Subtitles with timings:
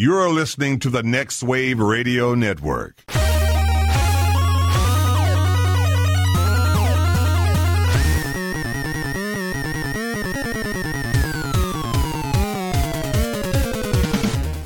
[0.00, 3.02] You're listening to the Next Wave Radio Network.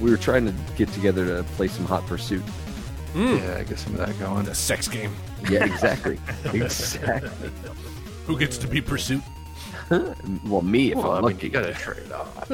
[0.00, 2.40] We were trying to get together to play some Hot Pursuit.
[3.14, 3.38] Hmm.
[3.38, 4.46] Yeah, get some of that going.
[4.46, 5.16] A sex game.
[5.50, 6.20] Yeah, exactly.
[6.52, 7.50] exactly.
[8.28, 9.22] Who gets to be pursuit?
[10.46, 11.46] Well, me if Well, I I'm mean, lucky.
[11.46, 12.46] you gotta trade off.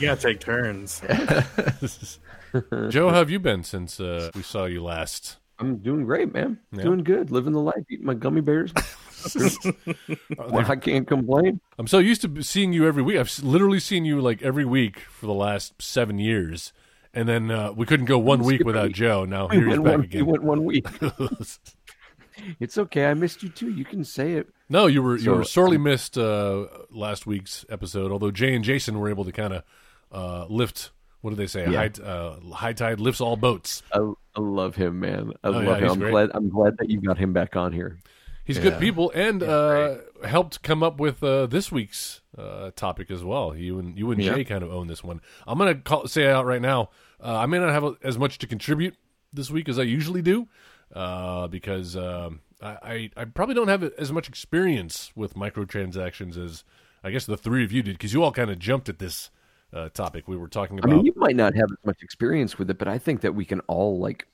[0.00, 1.00] You gotta take turns.
[2.90, 5.38] Joe, how have you been since uh, we saw you last?
[5.58, 6.58] I'm doing great, man.
[6.72, 6.82] Yeah.
[6.82, 7.30] Doing good.
[7.30, 7.84] Living the life.
[7.88, 8.72] Eating my gummy bears.
[10.36, 11.60] well, I can't complain.
[11.78, 13.16] I'm so used to seeing you every week.
[13.18, 16.72] I've literally seen you like every week for the last seven years,
[17.14, 18.90] and then uh, we couldn't go one week without.
[18.92, 19.24] Joe.
[19.24, 20.26] Now We here he's back one, we again.
[20.26, 20.86] went one week.
[22.60, 23.06] It's okay.
[23.06, 23.70] I missed you too.
[23.70, 24.48] You can say it.
[24.68, 28.12] no, you were you were sorely missed uh, last week's episode.
[28.12, 29.62] Although Jay and Jason were able to kind of
[30.10, 30.90] uh, lift.
[31.20, 31.70] What do they say?
[31.70, 31.88] Yeah.
[31.88, 33.82] High, uh, high tide lifts all boats.
[33.92, 33.98] I,
[34.34, 35.32] I love him, man.
[35.44, 35.90] I oh, love yeah, him.
[35.90, 36.10] I'm great.
[36.10, 36.30] glad.
[36.34, 37.98] I'm glad that you got him back on here.
[38.44, 38.64] He's Yeah.
[38.64, 43.54] good people and uh, helped come up with uh, this week's uh, topic as well.
[43.54, 44.20] You and you and.
[44.20, 45.20] Jay kind of own this one.
[45.46, 46.90] I'm gonna call, say out right now.
[47.22, 48.96] Uh, I may not have as much to contribute
[49.32, 50.48] this week as I usually do
[50.92, 56.64] uh, because um, I, I I probably don't have as much experience with microtransactions as
[57.04, 59.30] I guess the three of you did because you all kind of jumped at this
[59.72, 60.88] uh, topic we were talking about.
[60.90, 61.04] I about.
[61.04, 63.44] mean, you might not have as much experience with it, but I think that we
[63.44, 64.26] can all like.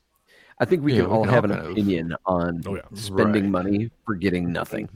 [0.61, 2.63] I think we Yeah, can we all can have all an kind of- opinion on
[2.67, 2.83] Oh, yeah.
[2.95, 3.51] spending Right.
[3.65, 4.89] money for getting nothing.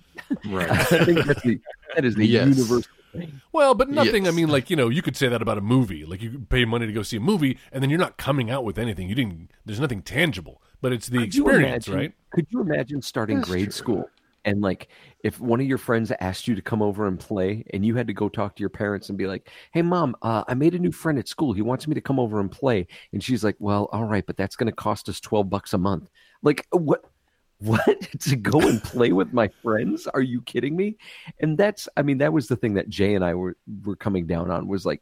[0.47, 0.69] Right.
[0.71, 1.61] I think that's the
[1.95, 2.57] that is the Yes.
[2.59, 3.41] universal thing.
[3.53, 4.25] Well, but nothing.
[4.25, 4.33] Yes.
[4.33, 6.05] I mean, like you know, you could say that about a movie.
[6.05, 8.65] Like you pay money to go see a movie, and then you're not coming out
[8.65, 9.09] with anything.
[9.09, 9.53] You didn't.
[9.65, 12.13] There's nothing tangible, but it's the Could experience, imagine- right?
[12.31, 13.73] Could you imagine starting That's grade true.
[13.73, 14.11] school
[14.45, 14.89] and like
[15.23, 18.09] if one of your friends asked you to come over and play and you had
[18.09, 20.79] to go talk to your parents and be like, "Hey mom, uh, I made a
[20.81, 21.53] new friend at school.
[21.53, 24.37] He wants me to come over and play." And she's like, "Well, all right, but
[24.37, 26.11] that's going to cost us 12 bucks a month."
[26.43, 27.05] Like what
[27.59, 30.09] what to go and play with my friends?
[30.09, 30.97] Are you kidding me?
[31.39, 34.27] And that's I mean that was the thing that Jay and I were were coming
[34.27, 35.01] down on was like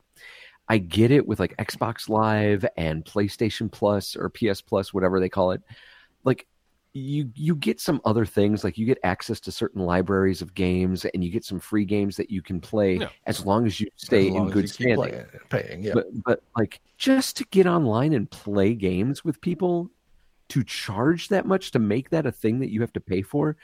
[0.71, 5.29] I get it with like Xbox Live and PlayStation Plus or PS Plus, whatever they
[5.29, 5.61] call it.
[6.23, 6.47] Like
[6.93, 11.05] you you get some other things, like you get access to certain libraries of games
[11.07, 13.09] and you get some free games that you can play Yeah.
[13.27, 14.97] as long as you stay in good standing.
[14.97, 15.93] playing- paying, yeah.
[15.95, 19.91] But but like just to get online and play games with people
[20.51, 23.57] to charge that much to make that a thing that you have to pay for,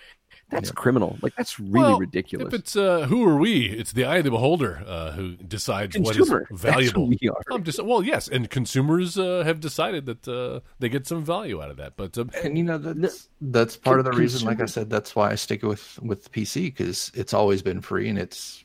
[0.49, 1.19] that's criminal.
[1.23, 2.53] Like that's really Well, ridiculous.
[2.53, 3.67] If it's uh, who are we?
[3.67, 6.47] It's the eye of the beholder uh, who decides Consumer.
[6.51, 7.07] what is That's valuable.
[7.07, 7.41] who we are.
[7.51, 11.63] I'm just well, yes, and consumers uh, have decided that uh, they get some value
[11.63, 11.97] out of that.
[11.97, 14.89] But uh, and you know that's that's part of the Con- reason like i said
[14.89, 18.65] that's why i stick with with pc because it's always been free and it's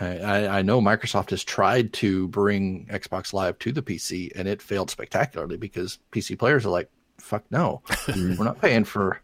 [0.00, 4.48] I, I I know Microsoft has tried to bring Xbox Live to the PC and
[4.48, 6.90] it failed spectacularly because PC players are like,
[7.24, 9.20] "Fuck no, we're not paying for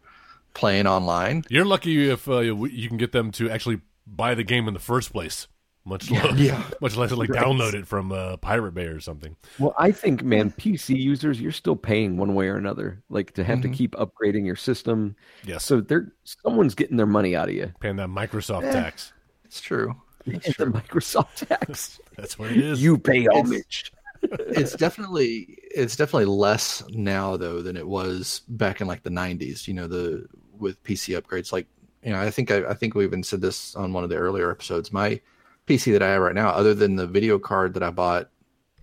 [0.53, 4.43] playing online." you're lucky if uh, you you can get them to actually buy the
[4.43, 5.47] game in the first place.
[5.83, 6.63] Much less, yeah.
[6.81, 9.35] much less like download it from uh, Pirate Bay or something.
[9.57, 13.43] Well, I think, man, PC users, you're still paying one way or another, like to
[13.43, 13.61] have Mhm.
[13.63, 15.15] to keep upgrading your system.
[15.43, 15.57] Yeah.
[15.57, 17.73] So they're someone's getting their money out of you.
[17.79, 19.11] paying that Microsoft tax.
[19.45, 19.95] It's true.
[20.27, 20.65] It's the.
[20.67, 21.99] Microsoft tax.
[22.15, 22.83] That's what it is.
[22.83, 23.91] you pay homage.
[24.23, 29.67] It's definitely it's definitely less now though than it was back in like the 90s
[29.67, 30.27] you know the
[30.57, 31.51] with pc upgrades.
[31.51, 31.67] Like
[32.03, 34.17] you know i think i, I think we even said this on one of the
[34.17, 34.91] earlier episodes.
[34.91, 35.19] My
[35.67, 38.29] pc that i have right now other than the video card that i bought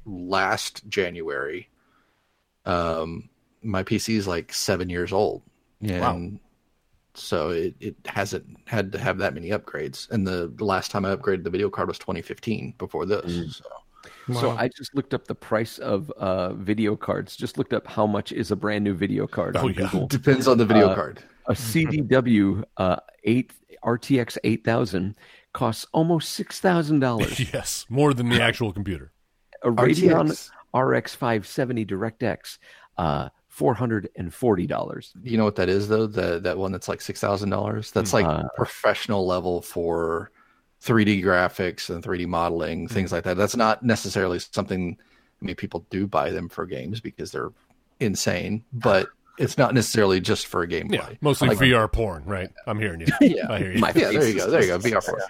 [0.04, 1.68] last january
[2.64, 3.28] um
[3.62, 5.42] my pc is like seven years old.
[6.20, 6.40] And
[7.14, 10.08] so it, it hasn't had to have that many upgrades.
[10.10, 13.64] And the, the last time i upgraded the video card was 2015 before this so
[14.34, 17.36] So I just looked up the price of uh, video cards.
[17.36, 19.88] Just looked up how much is a brand new video card Oh, on yeah.
[19.90, 20.06] Google.
[20.08, 23.52] depends on the video Uh, card A CDW uh, eight
[23.84, 25.14] RTX eight thousand
[25.52, 27.38] costs almost six thousand dollars.
[27.52, 29.12] yes, more than the actual computer.
[29.62, 30.50] A Radeon RTX.
[30.74, 32.58] RX five seventy DirectX,
[32.98, 35.12] uh, four hundred and forty dollars.
[35.22, 36.06] You know what that is though?
[36.06, 37.90] That that one that's like six thousand dollars.
[37.92, 40.30] That's like Uh, professional level for
[40.82, 42.94] 3D graphics and 3D modeling, mm-hmm.
[42.94, 43.36] things like that.
[43.36, 44.96] That's not necessarily something.
[45.40, 47.52] I mean, people do buy them for games because they're
[48.00, 49.08] insane, but
[49.38, 50.94] it's not necessarily just for a gameplay.
[50.94, 52.50] Yeah, mostly Like- VR porn, right?
[52.66, 53.06] I'm hearing you.
[53.20, 53.50] Yeah.
[53.50, 53.78] I hear you.
[53.78, 54.50] My Yeah, there you go.
[54.50, 54.78] There you go.
[54.78, 55.20] VR four.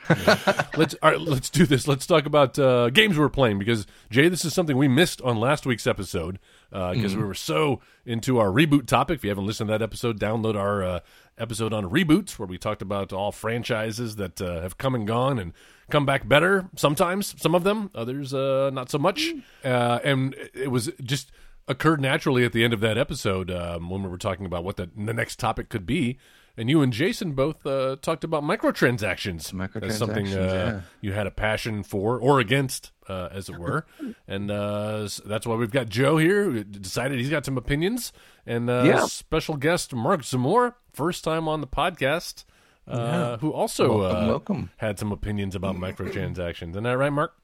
[0.77, 1.87] let's all right, let's do this.
[1.89, 5.39] Let's talk about uh, games we're playing because Jay, this is something we missed on
[5.39, 6.39] last week's episode
[6.71, 9.17] because we were so into our reboot topic.
[9.17, 11.01] If you haven't listened to that episode, download our uh,
[11.39, 15.39] episode on reboots where we talked about all franchises that uh, have come and gone
[15.39, 15.53] and
[15.91, 16.69] come back better.
[16.77, 19.33] Sometimes, some of them, others uh, not so much.
[19.65, 21.31] Uh, and it was just
[21.69, 24.77] occurred naturally at the end of that episode um, when we were talking about what
[24.77, 26.19] the, the next topic could be.
[26.57, 29.53] And you and Jason both uh, talked about microtransactions.
[29.81, 30.81] That's something uh, yeah.
[31.01, 33.87] you had a passion for or against, uh, as it were.
[34.27, 38.13] and uh, s- that's why we've got Joe here, who decided he's got some opinions.
[38.45, 39.05] And uh, Yeah.
[39.07, 42.45] special guest Mark Zamore, first time on the podcast,
[42.89, 44.71] uh, who also Welcome, uh, welcome.
[44.79, 46.71] had some opinions about microtransactions.
[46.71, 47.35] Isn't that right, Mark?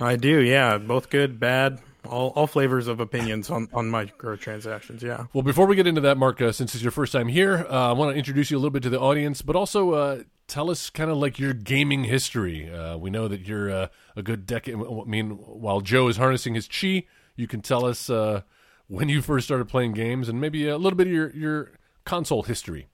[0.00, 0.78] I do, yeah.
[0.78, 5.02] Both good, bad, all all flavors of opinions on on microtransactions.
[5.02, 5.26] Yeah.
[5.32, 7.90] Well, before we get into that, Mark, uh, since it's your first time here, uh,
[7.90, 10.70] I want to introduce you a little bit to the audience, but also uh, tell
[10.70, 12.70] us kind of like your gaming history.
[12.72, 14.74] Uh, we know that you're uh, a good decade.
[14.74, 17.04] I mean, while Joe is harnessing his chi,
[17.36, 18.42] you can tell us uh,
[18.86, 21.72] when you first started playing games and maybe a little bit of your, your
[22.04, 22.88] console history.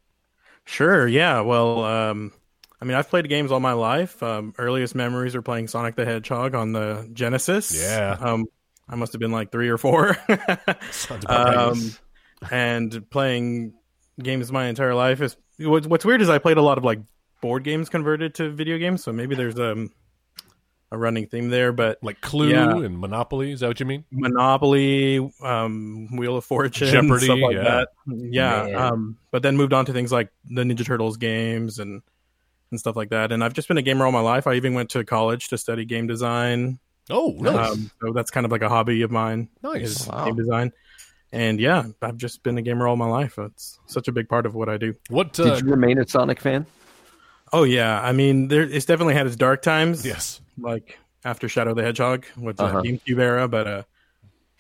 [0.65, 1.07] Sure.
[1.07, 1.41] Yeah.
[1.41, 2.33] Well, um,
[2.81, 4.23] I mean, I've played games all my life.
[4.23, 7.75] Um, earliest memories are playing Sonic the Hedgehog on the Genesis.
[7.75, 8.17] Yeah.
[8.21, 8.47] Um,
[8.91, 10.17] I must have been like three or four.
[10.91, 11.57] Sounds about right.
[11.57, 11.97] um,
[12.51, 13.75] and playing
[14.21, 17.01] games my entire life is what's, weird is I played a lot of like
[17.41, 19.93] board games converted to video games, so maybe there's um,
[20.91, 21.73] a running theme there.
[21.73, 22.77] But Like Clue yeah.
[22.77, 24.05] and Monopoly, is that what you mean?
[24.11, 27.63] Monopoly, um, Wheel of Fortune, Jeopardy, stuff like yeah.
[27.63, 27.89] that.
[28.07, 28.65] Yeah.
[28.65, 28.75] Man.
[28.75, 32.03] Um, but then moved on to things like the Ninja Turtles games and
[32.71, 33.33] and stuff like that.
[33.33, 34.47] And I've just been a gamer all my life.
[34.47, 36.79] I even went to college to study game design.
[37.11, 37.73] Oh, nice.
[37.73, 39.49] Um, so that's kind of like a hobby of mine.
[39.63, 39.83] nice.
[40.03, 40.27] Is Wow.
[40.27, 40.73] game design.
[41.33, 43.39] And yeah, I've just been a gamer all my life.
[43.39, 44.95] It's such a big part of what I do.
[45.09, 45.39] What?
[45.39, 46.67] Uh, Did you remain a Sonic fan?
[47.53, 50.05] Oh yeah, I mean, there it's definitely had its dark times.
[50.07, 50.41] yes.
[50.59, 52.83] like after Shadow the Hedgehog with the Uh-huh.
[52.83, 53.47] GameCube era.
[53.49, 53.83] But uh,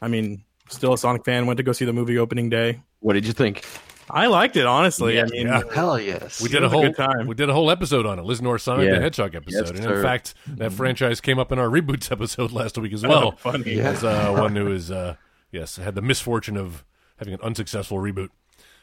[0.02, 1.46] I mean, still a Sonic fan.
[1.46, 2.80] Went to go see the movie opening day.
[3.00, 3.64] What did you think?
[4.12, 5.16] I liked it honestly.
[5.16, 5.22] Yeah.
[5.22, 5.62] I mean, Yeah.
[5.72, 6.40] Hell yes.
[6.42, 7.26] We did a was a whole good time.
[7.26, 8.24] we did a whole episode on it.
[8.24, 10.02] Listen to our Sonic the Hedgehog episode, Yes, and in sir.
[10.02, 13.28] fact, that franchise came up in our reboots episode last week as well.
[13.28, 13.74] Oh, funny.
[13.74, 13.90] Yeah.
[13.90, 15.16] As uh, one who is uh,
[15.52, 16.84] yes had the misfortune of
[17.16, 18.28] having an unsuccessful reboot.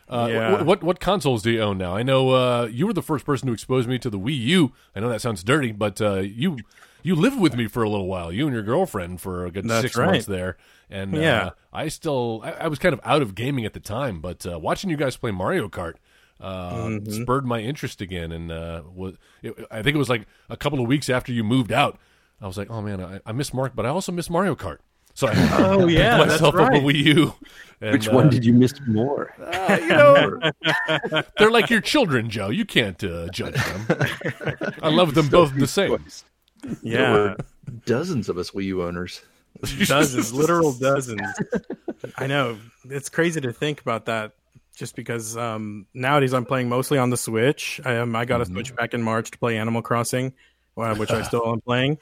[0.09, 0.57] Uh, Yeah.
[0.57, 1.95] wh- what what consoles do you own now?
[1.95, 4.71] I know uh, you were the first person to expose me to the Wii U.
[4.95, 6.57] I know that sounds dirty, but uh, you
[7.03, 8.31] you lived with me for a little while.
[8.31, 10.11] You and your girlfriend for a good That's six right.
[10.11, 10.57] months there,
[10.89, 11.49] and uh, Yeah.
[11.73, 14.57] I still I, I was kind of out of gaming at the time, but uh,
[14.59, 15.93] watching you guys play Mario Kart
[16.39, 17.11] uh, Mm-hmm.
[17.23, 18.31] spurred my interest again.
[18.31, 21.43] And uh, was it, I think it was like a couple of weeks after you
[21.43, 21.97] moved out.
[22.41, 24.77] I was like, oh man, I, I miss Mark, but I also miss Mario Kart.
[25.15, 26.83] So I Oh, yeah, picked that's myself up a right.
[26.83, 27.33] Wii U.
[27.81, 29.33] And, Which uh, one did you miss more?
[29.39, 30.39] uh, you know,
[31.39, 32.49] they're like your children, Joe.
[32.49, 33.85] You can't uh, judge them.
[34.81, 36.03] I love them both the same.
[36.63, 37.35] There Yeah, were
[37.85, 39.21] dozens of us Wii U owners.
[39.85, 41.21] dozens, literal dozens.
[42.17, 42.57] I know
[42.89, 44.33] it's crazy to think about that.
[44.75, 47.81] Just because um, nowadays I'm playing mostly on the Switch.
[47.83, 50.33] I, um, I got a Switch back in March to play Animal Crossing,
[50.77, 51.97] uh, which I still am playing.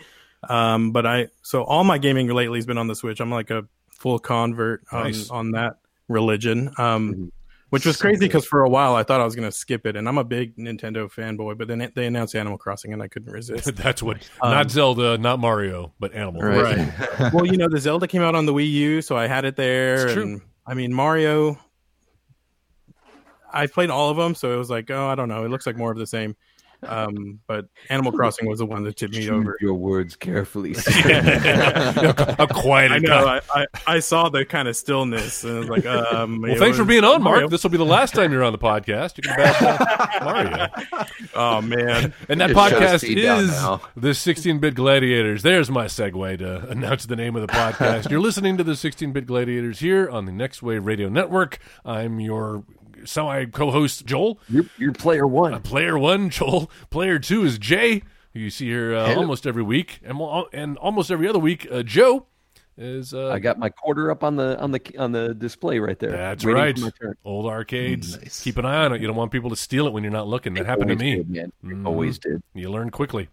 [0.49, 3.21] Um, but I so all my gaming lately has been on the Switch.
[3.21, 5.29] I'm like a full convert on, Nice.
[5.29, 5.77] on that
[6.09, 6.69] religion.
[6.77, 7.31] Um,
[7.69, 9.95] which was crazy because for a while I thought I was going to skip it,
[9.95, 11.57] and I'm a big Nintendo fanboy.
[11.57, 13.75] But then it, they announced Animal Crossing, and I couldn't resist.
[13.75, 16.41] That's what, Um, not Zelda, not Mario, but Animal.
[16.41, 16.77] Right.
[16.77, 17.33] Right.
[17.33, 19.55] well, you know, the Zelda came out on the Wii U, so I had it
[19.55, 20.05] there.
[20.05, 20.23] It's true.
[20.23, 21.59] and I mean, Mario.
[23.53, 25.45] I played all of them, so it was like, oh, I don't know.
[25.45, 26.35] It looks like more of the same.
[26.87, 29.57] Um, but Animal Crossing was the one that tipped me Choose over.
[29.61, 30.73] your words carefully.
[30.93, 33.25] How quiet I know.
[33.27, 36.59] I, I, I saw the kind of stillness, and I was like, um, Well, it
[36.59, 37.35] thanks for being on, Mark.
[37.35, 37.49] Mario.
[37.49, 39.17] This will be the last time you're on the podcast.
[39.17, 39.61] You can bash
[40.21, 40.67] on Mario.
[41.35, 42.73] Oh man, And that Just
[43.03, 43.81] podcast is now.
[43.95, 45.41] the 16-bit Gladiators.
[45.43, 48.09] There's my segue to announce the name of the podcast.
[48.09, 51.59] You're listening to the 16-bit Gladiators here on the Next Wave Radio Network.
[51.83, 52.63] I'm your
[53.05, 54.39] semi co-host Joel.
[54.49, 55.61] you're, you're player Uh, one.
[55.61, 56.69] player one, Joel.
[56.89, 58.01] Player two is Jay,
[58.33, 60.19] who you see here uh, almost every week, and
[60.53, 62.25] and almost every other week, uh, Joe
[62.77, 63.13] is.
[63.13, 66.11] Uh, I got my quarter up on the on the on the display right there.
[66.11, 66.77] That's right.
[66.77, 67.15] for my turn.
[67.23, 68.17] Old arcades.
[68.19, 68.43] Nice.
[68.43, 69.01] Keep an eye on it.
[69.01, 70.53] You don't want people to steal it when you're not looking.
[70.55, 71.23] That happened to me.
[71.23, 71.51] did.
[71.63, 71.85] Mhm.
[71.85, 72.41] Always did.
[72.53, 73.29] You learn quickly.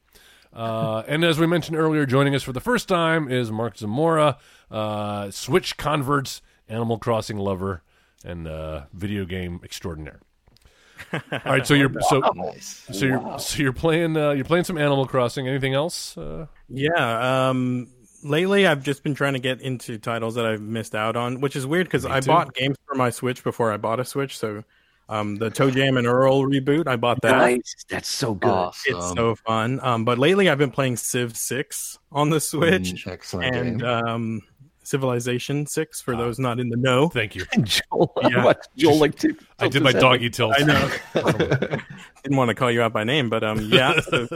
[0.54, 4.36] Uh, and as we mentioned earlier, joining us for the first time is Mark Zamora,
[4.70, 7.82] uh, Switch converts, Animal Crossing lover,
[8.24, 10.20] and uh, video game extraordinaire.
[11.12, 12.86] All right, so you're so Nice.
[12.92, 15.48] so you're so you're playing uh, you're playing some Animal Crossing.
[15.48, 16.16] Anything else?
[16.16, 17.48] Uh, yeah.
[17.48, 17.88] Um,
[18.22, 21.56] lately I've just been trying to get into titles that I've missed out on, which
[21.56, 22.28] is weird because I too.
[22.28, 24.38] bought games for my Switch before I bought a Switch.
[24.38, 24.62] So,
[25.08, 27.36] um, the ToeJam and Earl reboot, I bought that.
[27.36, 27.74] Nice.
[27.90, 28.48] That's so good.
[28.48, 28.96] Awesome.
[28.96, 29.80] It's so fun.
[29.82, 33.88] Um, but lately I've been playing Civ Six on the Switch Mm, excellent and game.
[33.88, 34.40] um,
[34.84, 36.18] Civilization Six for Ah.
[36.18, 37.08] those not in the know.
[37.08, 37.44] Thank you.
[37.62, 38.44] Joel, Yeah.
[38.44, 40.54] what, Joel like to, I did my doggy tilt.
[40.58, 40.90] I know.
[42.22, 44.00] Didn't want to call you out by name, but um, yeah.
[44.00, 44.26] So,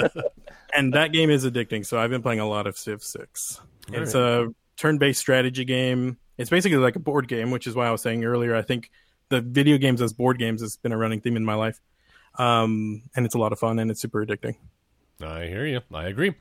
[0.75, 1.85] and that game is addicting.
[1.87, 3.61] So I've been playing a lot of Civ Six.
[3.93, 6.19] It's a turn-based strategy game.
[6.39, 8.55] It's basically like a board game, which is why I was saying earlier.
[8.55, 8.91] I think
[9.29, 11.81] the video games as board games has been a running theme in my life,
[12.39, 14.57] um, and it's a lot of fun and it's super addicting.
[15.21, 15.81] I hear you.
[15.95, 16.35] I agree.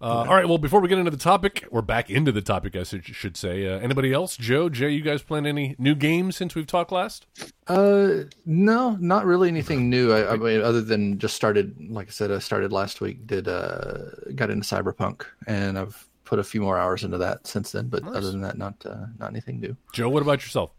[0.00, 0.48] Uh, All right.
[0.48, 3.66] Well, before we get into the topic, or back into the topic, I should, say.
[3.66, 4.36] Uh, anybody else?
[4.36, 7.26] Joe, Jay, you guys playing any new games since we've talked last?
[7.66, 10.12] Uh, no, not really anything new.
[10.12, 13.26] I, I mean, other than just started, like I said, I started last week.
[13.26, 17.72] Did uh, got into Cyberpunk, and I've put a few more hours into that since
[17.72, 17.88] then.
[17.88, 19.76] But other than that, not uh, not anything new.
[19.92, 20.70] Joe, what about yourself?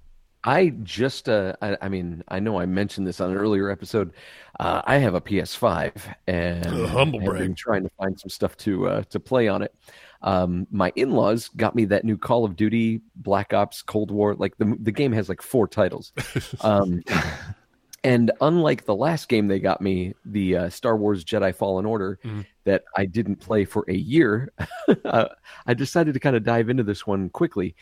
[0.45, 4.13] I just, uh, I, I mean, I know I mentioned this on an earlier episode.
[4.59, 5.91] Uh, I have a PS5,
[6.27, 9.73] and humble I've been trying to find some stuff to uh, to play on it.
[10.21, 14.35] Um, my in-laws got me that new Call of Duty Black Ops Cold War.
[14.35, 16.13] Like the the game has like four titles,
[16.61, 17.03] um,
[18.03, 22.19] and unlike the last game they got me, the uh, Star Wars Jedi Fallen Order,
[22.23, 22.45] Mhm.
[22.65, 24.51] that I didn't play for a year,
[25.05, 25.25] uh,
[25.65, 27.75] I decided to kind of dive into this one quickly,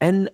[0.00, 0.30] and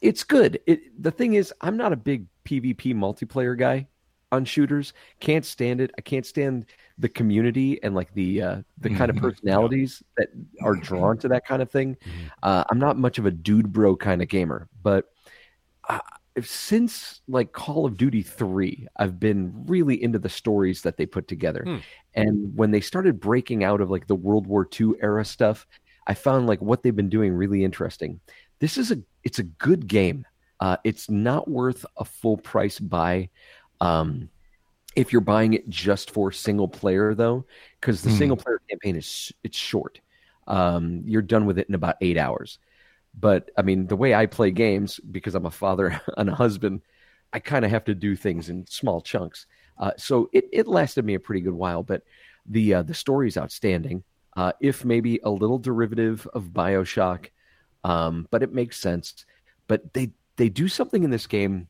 [0.00, 0.60] it's good.
[0.66, 3.86] It, the thing is, I'm not a big PvP multiplayer guy
[4.30, 4.92] on shooters.
[5.20, 5.90] Can't stand it.
[5.96, 6.66] I can't stand
[6.98, 9.20] the community and like the uh, the kind of Mhm.
[9.22, 10.28] personalities that
[10.62, 11.96] are drawn to that kind of thing.
[12.42, 15.06] Uh, I'm not much of a dude bro kind of gamer, but
[15.88, 16.00] uh,
[16.42, 21.28] since like Call of Duty 3, I've been really into the stories that they put
[21.28, 21.62] together.
[21.64, 21.76] Hmm.
[22.14, 25.66] And when they started breaking out of like the World War II era stuff,
[26.06, 28.20] I found like what they've been doing really interesting.
[28.60, 30.26] This is a it's a good game.
[30.60, 33.30] Uh, it's not worth a full price buy
[33.80, 34.30] um,
[34.96, 37.46] if you're buying it just for single player though,
[37.80, 38.10] because the Hmm.
[38.10, 40.00] single player campaign is it's short.
[40.46, 42.58] Um, you're done with it in about eight hours.
[43.18, 46.82] But I mean, the way I play games, because I'm a father and a husband,
[47.32, 49.46] I kind of have to do things in small chunks.
[49.78, 51.82] Uh, so it, it lasted me a pretty good while.
[51.82, 52.02] But
[52.46, 54.04] the uh, the story's outstanding.
[54.36, 57.26] Uh, if maybe a little derivative of Bioshock,
[57.88, 59.24] um, but it makes sense.
[59.66, 61.68] But they they do something in this game,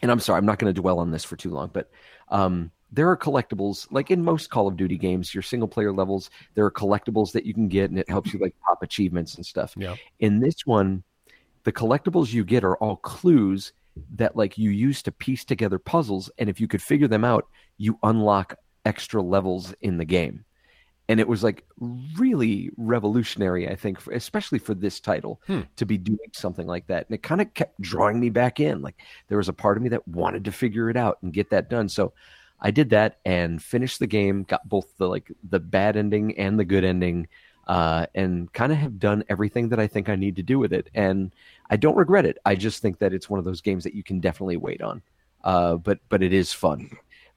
[0.00, 1.70] and I'm sorry, I'm not going to dwell on this for too long.
[1.72, 1.90] But
[2.28, 6.30] um, there are collectibles, like in most Call of Duty games, your single player levels.
[6.54, 9.44] There are collectibles that you can get, and it helps you like pop achievements and
[9.44, 9.74] stuff.
[9.76, 9.96] Yeah.
[10.20, 11.02] In this one,
[11.64, 13.72] the collectibles you get are all clues
[14.14, 17.46] that like you use to piece together puzzles, and if you could figure them out,
[17.78, 20.44] you unlock extra levels in the game.
[21.08, 21.64] And it was like
[22.16, 25.60] really revolutionary, I think, for, especially for this title Hmm.
[25.76, 27.06] to be doing something like that.
[27.08, 28.82] And it kind of kept drawing me back in.
[28.82, 28.96] Like
[29.28, 31.68] there was a part of me that wanted to figure it out and get that
[31.68, 31.88] done.
[31.88, 32.12] So
[32.60, 36.58] I did that and finished the game, got both the like the bad ending and
[36.58, 37.26] the good ending,
[37.66, 40.72] uh, and kind of have done everything that I think I need to do with
[40.72, 40.88] it.
[40.94, 41.34] And
[41.68, 42.38] I don't regret it.
[42.44, 45.02] I just think that it's one of those games that you can definitely wait on.
[45.42, 46.90] Uh, but but it is fun.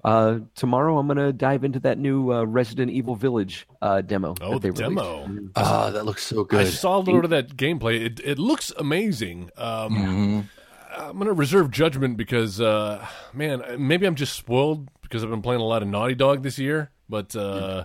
[0.06, 4.36] Uh, tomorrow I'm gonna dive into that new uh, Resident Evil Village uh, demo.
[4.40, 5.28] Oh, that they the demo.
[5.56, 6.62] Ah, that looks so good.
[6.62, 8.06] I saw a little bit of that gameplay.
[8.06, 9.50] It, it looks amazing.
[9.58, 10.50] Um, Mhm.
[10.98, 15.42] I'm going to reserve judgment because, uh, man, maybe I'm just spoiled because I've been
[15.42, 16.90] playing a lot of Naughty Dog this year.
[17.10, 17.84] But uh,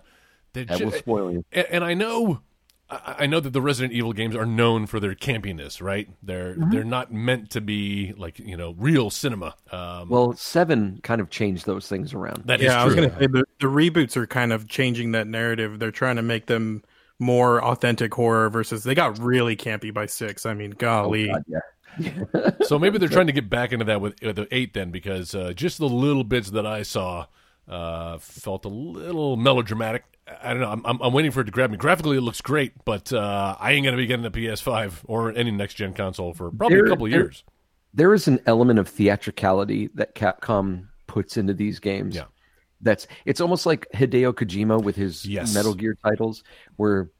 [0.52, 1.44] they're That ju- will spoil you.
[1.50, 2.40] and, and I know,
[2.90, 6.08] I I know that the Resident Evil games are known for their campiness, right?
[6.22, 6.70] They're Mm-hmm.
[6.70, 9.54] they're not meant to be like you know real cinema.
[9.70, 12.42] Um, Well, seven kind of changed those things around.
[12.46, 15.12] that is yeah, I was going to say the, the reboots are kind of changing
[15.12, 15.78] that narrative.
[15.78, 16.82] They're trying to make them
[17.18, 20.46] more authentic horror versus they got really campy by six.
[20.46, 21.30] I mean, golly.
[21.30, 21.44] Oh, God,
[21.98, 22.50] yeah.
[22.62, 25.34] So maybe they're trying to get back into that with, with the eight then, because
[25.34, 27.26] uh, just the little bits that I saw
[27.70, 30.04] uh, felt a little melodramatic.
[30.42, 30.70] I don't know.
[30.70, 31.76] I'm, I'm, I'm waiting for it to grab me.
[31.76, 35.50] Graphically, it looks great, but uh, I ain't gonna be getting a PS5 or any
[35.50, 37.44] next gen console for probably There- a couple there- years.
[37.94, 42.14] there is an element of theatricality that Capcom puts into these games.
[42.14, 42.24] Yeah.
[42.80, 45.52] That's it's almost like Hideo Kojima with his Yes.
[45.54, 46.42] Metal Gear titles,
[46.76, 47.10] where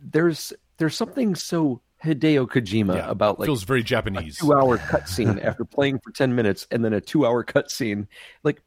[0.00, 4.38] there's there's something so Hideo Kojima Yeah, about like feels very Japanese.
[4.38, 8.06] two hour cutscene after playing for 10 minutes and then a two hour cutscene.
[8.42, 8.62] Like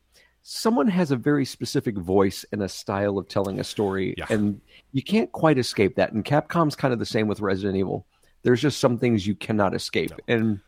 [0.50, 4.28] someone has a very specific voice and a style of telling a story, Yeah.
[4.30, 4.62] and
[4.94, 6.14] you can't quite escape that.
[6.14, 8.08] And Capcom's kind of the same with Resident Evil.
[8.44, 10.62] There's just some things you cannot escape, and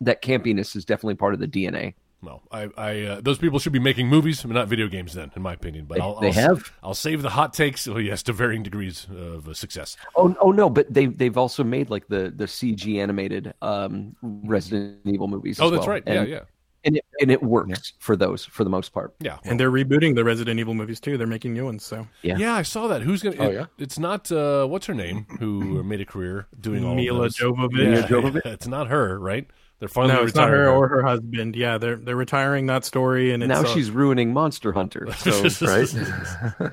[0.00, 1.94] that campiness is definitely part of the DNA.
[2.22, 5.14] Well, I, I uh, those people should be making movies, not video games.
[5.14, 6.72] Then, in my opinion, but They- I'll, they I'll, have.
[6.84, 7.88] I'll save the hot takes.
[7.88, 9.96] Oh yes, to varying degrees of uh, success.
[10.14, 14.98] Oh, oh no, but they they've also made like the the CG animated um, Resident
[15.06, 15.58] Evil movies.
[15.60, 15.90] Oh, that's well.
[15.90, 16.02] right.
[16.06, 16.40] Yeah, yeah,
[16.88, 19.14] and it and it works for those for the most part.
[19.20, 19.38] yeah.
[19.44, 21.16] And they're rebooting the Resident Evil movies too.
[21.18, 21.84] They're making new ones.
[21.84, 22.36] So Yeah.
[22.38, 23.02] Yeah, I saw that.
[23.02, 23.36] Who's gonna?
[23.38, 23.66] Oh, it- yeah?
[23.78, 24.30] It's not.
[24.32, 25.26] Uh, what's her name?
[25.38, 27.36] Who made a career doing all Mila those?
[27.36, 27.78] Jovovich.
[27.78, 28.46] Yeah, Mila Jovovich?
[28.58, 29.46] It's not her, right?
[29.78, 31.54] They're finally no, it's not retiring her or her husband.
[31.54, 35.06] Yeah, they're they're retiring that story, and it's, now uh, she's ruining Monster Hunter.
[35.18, 36.72] So right?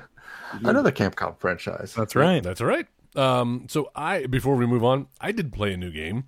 [0.64, 1.94] Another Capcom franchise.
[1.94, 2.42] that's right.
[2.42, 2.86] That's right.
[3.14, 6.24] Um, so I before we move on, I did play a new game.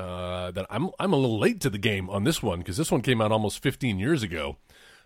[0.00, 2.90] Uh, that I'm I'm a little late to the game on this one because this
[2.90, 4.56] one came out almost 15 years ago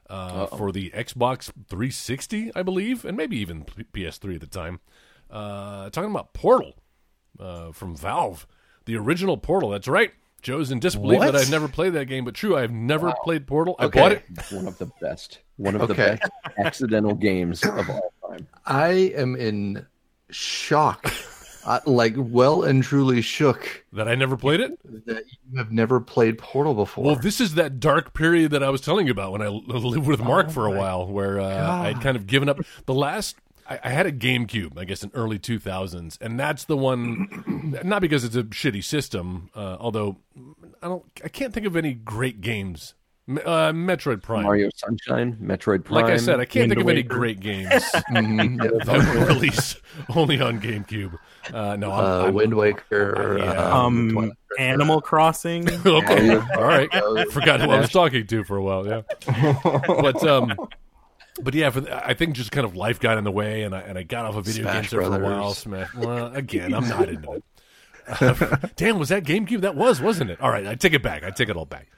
[0.08, 4.80] uh, for the Xbox 360, I believe, and maybe even P- PS3 at the time.
[5.30, 6.74] Uh, talking about Portal
[7.40, 8.46] uh, from Valve,
[8.84, 9.70] the original Portal.
[9.70, 10.12] That's right.
[10.42, 11.32] Joe's in disbelief What?
[11.32, 13.74] that I've never played that game, but true, I've never played Portal.
[13.78, 13.98] I Okay.
[14.00, 14.24] bought it.
[14.52, 16.22] one of the best, one of the best
[16.58, 18.46] accidental games of all time.
[18.66, 19.86] I am in
[20.30, 21.10] shock,
[21.66, 24.78] I, like well and truly shook That I never played it.
[25.06, 27.04] that you have never played Portal before.
[27.04, 30.06] Well, this is that dark period that I was telling you about when I lived
[30.06, 32.60] with Mark for a while, where uh, I'd kind of given up.
[32.86, 33.36] The last,
[33.68, 37.78] I, I had a GameCube, I guess, in early 2000s, and that's the one.
[37.84, 40.18] not because it's a shitty system, uh, although
[40.82, 42.94] I don't, I can't think of any great games.
[43.26, 44.42] Me- Uh, Metroid Prime.
[44.42, 46.02] Mario Sunshine, Metroid Prime.
[46.02, 47.08] like I said, I can't Wind think of any Waker.
[47.14, 47.70] great games
[48.10, 49.80] Mhm, that were released
[50.14, 51.16] only on GameCube.
[51.52, 53.36] Uh, no, I'm, uh, I'm- Wind Waker.
[53.38, 53.52] Yeah.
[53.72, 55.68] um, Um, Animal Crossing.
[55.86, 56.88] okay, all right.
[56.94, 58.86] Uh, Forgot who I was talking to for a while.
[58.86, 59.02] Yeah,
[59.86, 60.54] but um,
[61.42, 63.74] but yeah, for the, I think just kind of life got in the way, and
[63.74, 65.18] I and I got off of video Smash games there for a while.
[65.18, 65.58] Brothers.
[65.58, 65.94] Smash.
[65.94, 67.42] Well, again, I'm not into it.
[68.76, 69.62] Damn, was that GameCube?
[69.62, 70.40] That was, wasn't it?
[70.42, 71.24] All right, I take it back.
[71.24, 71.88] I take it all back.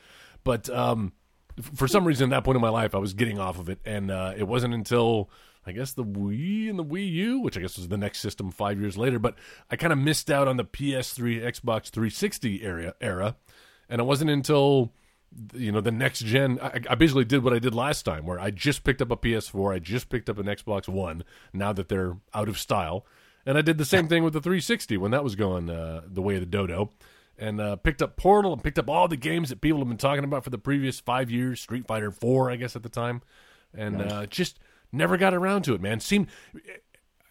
[0.45, 1.16] But um, f-
[1.61, 3.79] for some reason, at that point in my life, I was getting off of it,
[3.85, 5.31] and uh, it wasn't until
[5.67, 8.51] I guess the Wii and the Wii U, which I guess was the next system
[8.51, 9.19] five years later.
[9.19, 9.35] But
[9.71, 13.37] I kind of missed out on the PS3, Xbox 360 era, era,
[13.89, 14.93] and it wasn't until
[15.55, 16.59] you know the next gen.
[16.63, 19.17] I, I basically did what I did last time, where I just picked up a
[19.17, 21.25] PS4, I just picked up an Xbox One.
[21.53, 23.05] Now that they're out of style,
[23.45, 26.23] and I did the same thing with the 360 when that was going uh, the
[26.23, 26.91] way of the dodo.
[27.39, 29.99] And uh, picked up Portal and picked up all the games that people have been
[29.99, 31.61] talking about for the previous five years.
[31.61, 33.21] Street Fighter Four, I guess, at the time,
[33.75, 34.59] and uh, just
[34.91, 35.81] never got around to it.
[35.83, 36.29] Man, seemed.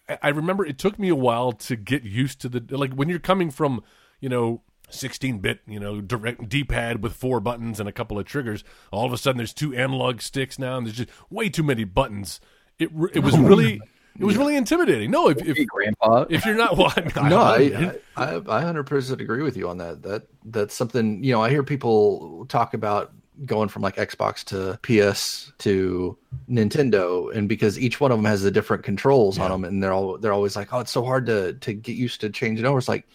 [0.08, 3.08] I- I remember it took me a while to get used to the like when
[3.08, 3.82] you're coming from
[4.20, 8.24] you know 16 bit you know direct D-pad with four buttons and a couple of
[8.24, 8.62] triggers.
[8.92, 11.82] All of a sudden, there's two analog sticks now, and there's just way too many
[11.82, 12.40] buttons.
[12.78, 13.80] It it was really
[14.18, 15.10] it was really intimidating.
[15.10, 16.26] No, if Hey, if, Grandpa.
[16.28, 19.68] if you're not well, I mean, no, I, I, I, I 100% agree with you
[19.68, 20.02] on that.
[20.02, 21.42] That that's something you know.
[21.42, 23.12] I hear people talk about
[23.44, 26.16] going from like Xbox to PS to
[26.48, 29.92] Nintendo, and because each one of them has the different controls on them, and they're
[29.92, 32.78] all they're always like, oh, it's so hard to to get used to changing over.
[32.78, 33.06] It's like,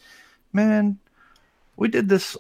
[0.54, 1.00] man,
[1.76, 2.38] we did this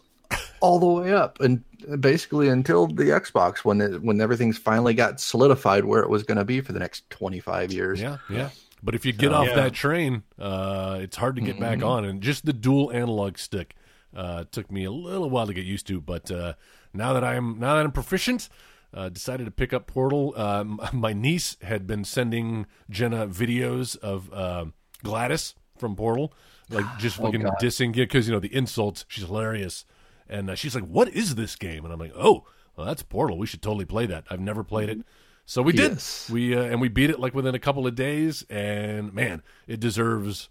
[0.61, 1.63] all the way up and
[1.99, 6.37] basically until the Xbox when it, when everything's finally got solidified where it was going
[6.37, 7.99] to be for the next 25 years.
[7.99, 8.49] Yeah, yeah.
[8.83, 9.55] But if you get off Yeah.
[9.55, 12.05] that train, uh, it's hard to get back on.
[12.05, 13.75] And just the dual analog stick
[14.15, 15.99] uh, took me a little while to get used to.
[16.01, 16.53] But uh,
[16.93, 18.49] now that I'm now that I'm proficient,
[18.93, 20.33] uh, decided to pick up Portal.
[20.35, 24.65] Um, my niece had been sending Jenna videos of uh,
[25.03, 26.33] GLaDOS from Portal,
[26.69, 27.53] like just fucking God.
[27.61, 29.05] dissing because you know the insults.
[29.07, 29.85] She's hilarious,
[30.31, 33.37] and uh, she's like, "What is this game?" And I'm like, "Oh, well, that's Portal.
[33.37, 34.23] We should totally play that.
[34.31, 34.99] I've never played it."
[35.45, 35.91] So we did.
[35.93, 36.29] Yes.
[36.31, 39.79] We uh, and we beat it like within a couple of days, and man, it
[39.79, 40.49] deserves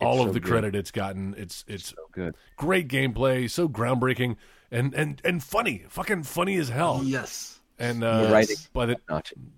[0.00, 0.48] all of so the good.
[0.50, 1.34] credit it's gotten.
[1.36, 2.34] It's it's So good.
[2.56, 4.36] great gameplay, so groundbreaking,
[4.70, 7.02] and and and funny, fucking funny as hell.
[7.04, 7.60] Yes.
[7.80, 8.96] And uh, by the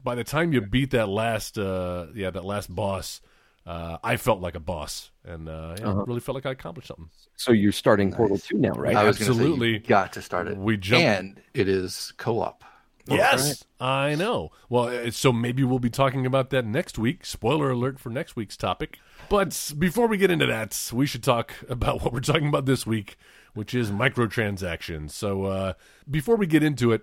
[0.03, 3.21] by the time you beat that last uh, yeah that last boss,
[3.67, 6.05] uh, I felt like a boss, and uh, yeah, Uh-huh.
[6.07, 7.11] really felt like I accomplished something.
[7.37, 8.97] So you're starting Portal 2 now, right?
[8.97, 9.69] I was gonna say, Absolutely.
[9.75, 10.57] you got to start it.
[10.57, 12.65] We jumped- and it is co-op.
[13.07, 14.53] Yes, I know.
[14.69, 17.25] Well, uh, so maybe we'll be talking about that next week.
[17.27, 18.99] Spoiler alert for next week's topic.
[19.29, 22.87] But before we get into that, we should talk about what we're talking about this
[22.87, 23.17] week,
[23.55, 25.11] which is microtransactions.
[25.11, 25.73] So uh,
[26.09, 27.03] before we get into it,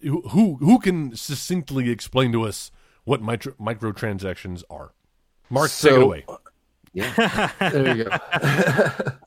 [0.00, 2.70] who who, who can succinctly explain to us
[3.04, 4.92] what micro, microtransactions are?
[5.50, 6.24] Mark, take it So- away.
[6.94, 8.18] There you go.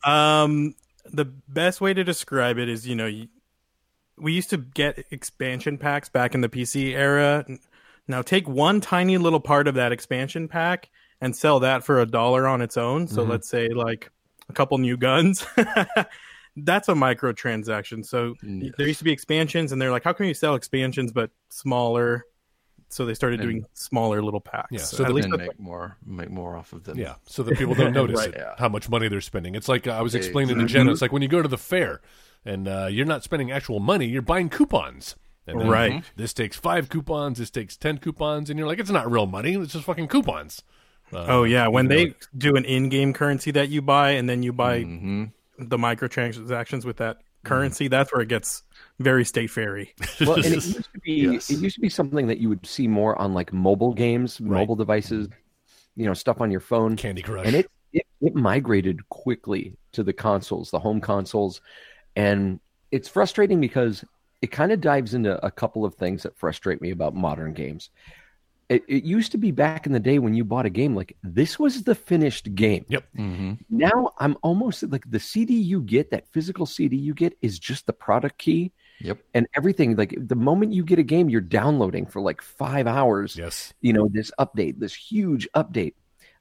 [0.09, 0.73] Um,
[1.11, 3.11] the best way to describe it is, you know,
[4.17, 7.45] we used to get expansion packs back in the PC era.
[8.07, 12.05] Now take one tiny little part of that expansion pack and sell that for a
[12.05, 13.07] dollar on its own.
[13.07, 14.09] So let's say like
[14.49, 15.45] a couple new guns.
[16.55, 18.05] that's a microtransaction.
[18.05, 18.73] So Yes.
[18.77, 22.25] there used to be expansions, and they're like, how can you sell expansions but smaller?
[22.89, 24.69] So they started And- doing smaller little packs.
[24.71, 26.97] Yeah, So so at least and that's- make more make more off of them.
[26.97, 28.29] Yeah, so that people don't notice Right.
[28.29, 28.53] it, Yeah.
[28.57, 29.55] how much money they're spending.
[29.55, 30.91] It's like uh, I was explaining to Jenna.
[30.91, 32.01] It's like when you go to the fair
[32.45, 35.15] and uh, you're not spending actual money, you're buying coupons.
[35.45, 36.03] And then Right.
[36.17, 37.39] This takes five coupons.
[37.39, 39.53] This takes ten coupons, and you're like, it's not real money.
[39.55, 40.61] It's just fucking coupons.
[41.13, 44.27] Uh, Oh yeah, when you know, they do an in-game currency that you buy, and
[44.29, 45.25] then you buy hmm
[45.59, 48.61] the microtransactions with that currency, that's where it gets
[48.99, 49.93] very state fairy.
[50.21, 51.49] Well, and it used to be Yes.
[51.49, 54.59] it used to be something that you would see more on like mobile games, Right.
[54.59, 55.27] mobile devices,
[55.95, 56.95] you know, stuff on your phone.
[56.95, 57.45] Candy Crush.
[57.45, 61.61] and it, it it migrated quickly to the consoles, the home consoles,
[62.15, 62.59] and
[62.91, 64.03] it's frustrating because
[64.41, 67.89] it kind of dives into a couple of things that frustrate me about modern games.
[68.69, 71.15] It, it used to be back in the day when you bought a game like
[71.23, 72.85] this was the finished game.
[72.89, 73.03] Yep.
[73.15, 77.59] hmm Now I'm almost like the CD you get, that physical CD you get, is
[77.59, 79.19] just the product key Yep.
[79.33, 79.95] and everything.
[79.95, 83.73] Like the moment you get a game, you're downloading for like five hours yes.
[83.81, 85.93] you know this update this huge update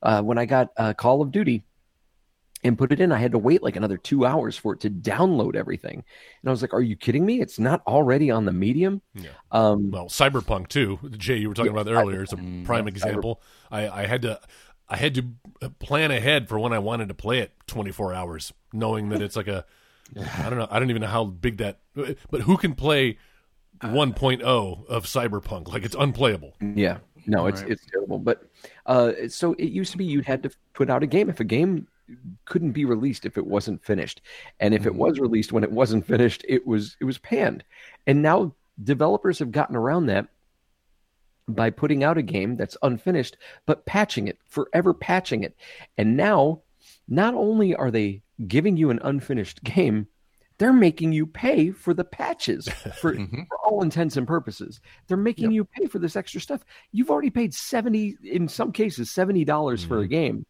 [0.03, 1.64] uh, when i got uh, call of duty
[2.64, 4.90] and put it in i had to wait like another two hours for it to
[4.90, 8.53] download everything and i was like are you kidding me it's not already on the
[8.53, 9.31] medium Yeah.
[9.53, 10.99] um, Well, Cyberpunk too.
[11.16, 12.23] Jay, you were talking Yeah, about that earlier.
[12.23, 13.40] It's a prime Yeah, example.
[13.71, 14.40] I, I had to,
[14.88, 17.53] I had to plan ahead for when I wanted to play it.
[17.66, 19.64] Twenty four hours, knowing that it's like a,
[20.14, 20.69] I don't know.
[20.71, 21.81] I don't even know how big that.
[22.31, 23.19] But who can play
[23.83, 25.69] 1.0 of Cyberpunk?
[25.69, 26.55] Like it's unplayable.
[26.61, 27.73] yeah no it's Right.
[27.73, 28.49] it's terrible but
[28.87, 31.45] uh, so it used to be you'd had to put out a game if a
[31.45, 31.88] game
[32.45, 34.23] couldn't be released if it wasn't finished
[34.61, 34.97] and if it Mhm.
[34.99, 37.64] was released when it wasn't finished it was it was panned
[38.07, 40.29] and now developers have gotten around that
[41.49, 45.57] by putting out a game that's unfinished but patching it forever patching it
[45.99, 46.61] and now
[47.09, 50.07] not only are they giving you an unfinished game
[50.59, 52.66] they're making you pay for the patches
[53.01, 53.47] for, Mhm.
[53.47, 55.53] for all intents and purposes they're making Yep.
[55.53, 59.85] you pay for this extra stuff you've already paid 70 in some cases 70 dollars
[59.85, 60.45] for a game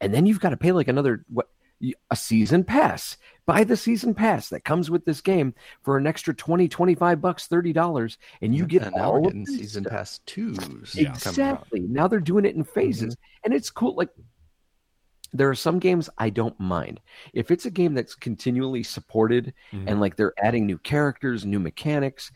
[0.00, 1.48] and then you've got to pay like another what
[2.10, 6.34] a season pass buy the season pass that comes with this game for an extra
[6.34, 9.84] 20 25 bucks 30 dollars and you get and now all we're of getting season
[9.84, 9.92] stuff.
[9.92, 10.96] pass twos.
[10.96, 11.10] Yeah.
[11.10, 14.08] exactly now they're doing it in phases and it's cool like
[15.32, 17.00] there are some games i don't mind
[17.34, 19.84] if it's a game that's continually supported Mhm.
[19.86, 22.32] and like they're adding new characters new mechanics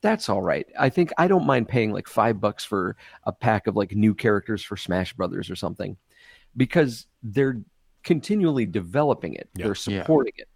[0.00, 3.66] that's all right i think i don't mind paying like five bucks for a pack
[3.66, 5.96] of like new characters for smash brothers or something
[6.56, 7.60] because they're
[8.04, 9.64] continually developing it Yeah.
[9.64, 10.02] they're Yeah.
[10.02, 10.48] supporting it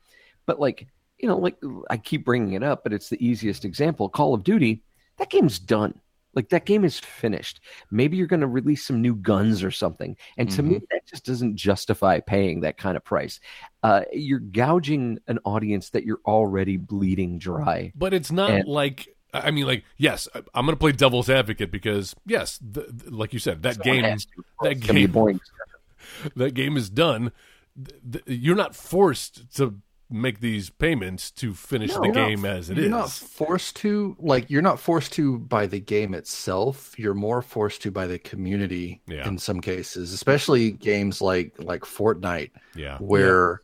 [0.46, 0.86] but like
[1.18, 1.56] you know like
[1.90, 4.82] i keep bringing it up but it's the easiest example call of duty
[5.18, 5.98] that game's done
[6.34, 7.60] like that game is finished.
[7.90, 10.16] Maybe you're going to release some new guns or something.
[10.38, 13.38] And to me that just doesn't justify paying that kind of price.
[13.82, 17.92] Uh, you're gouging an audience that you're already bleeding dry.
[17.94, 19.08] But it's not And- like.
[19.34, 23.32] I mean, like, yes, I'm going to play devil's advocate because, yes, the, the- like
[23.32, 24.18] you said, that game, Someone
[24.62, 25.40] that game,
[26.36, 27.32] that game is done.
[27.74, 29.76] Th- th- You're not forced to
[30.12, 32.90] make these payments to finish No, the you're not- game as it you're is.
[32.90, 37.82] not forced to like you're not forced to by the game itself you're more forced
[37.82, 39.26] to by the community Yeah.
[39.26, 43.60] in some cases especially games like like fortnite yeah, where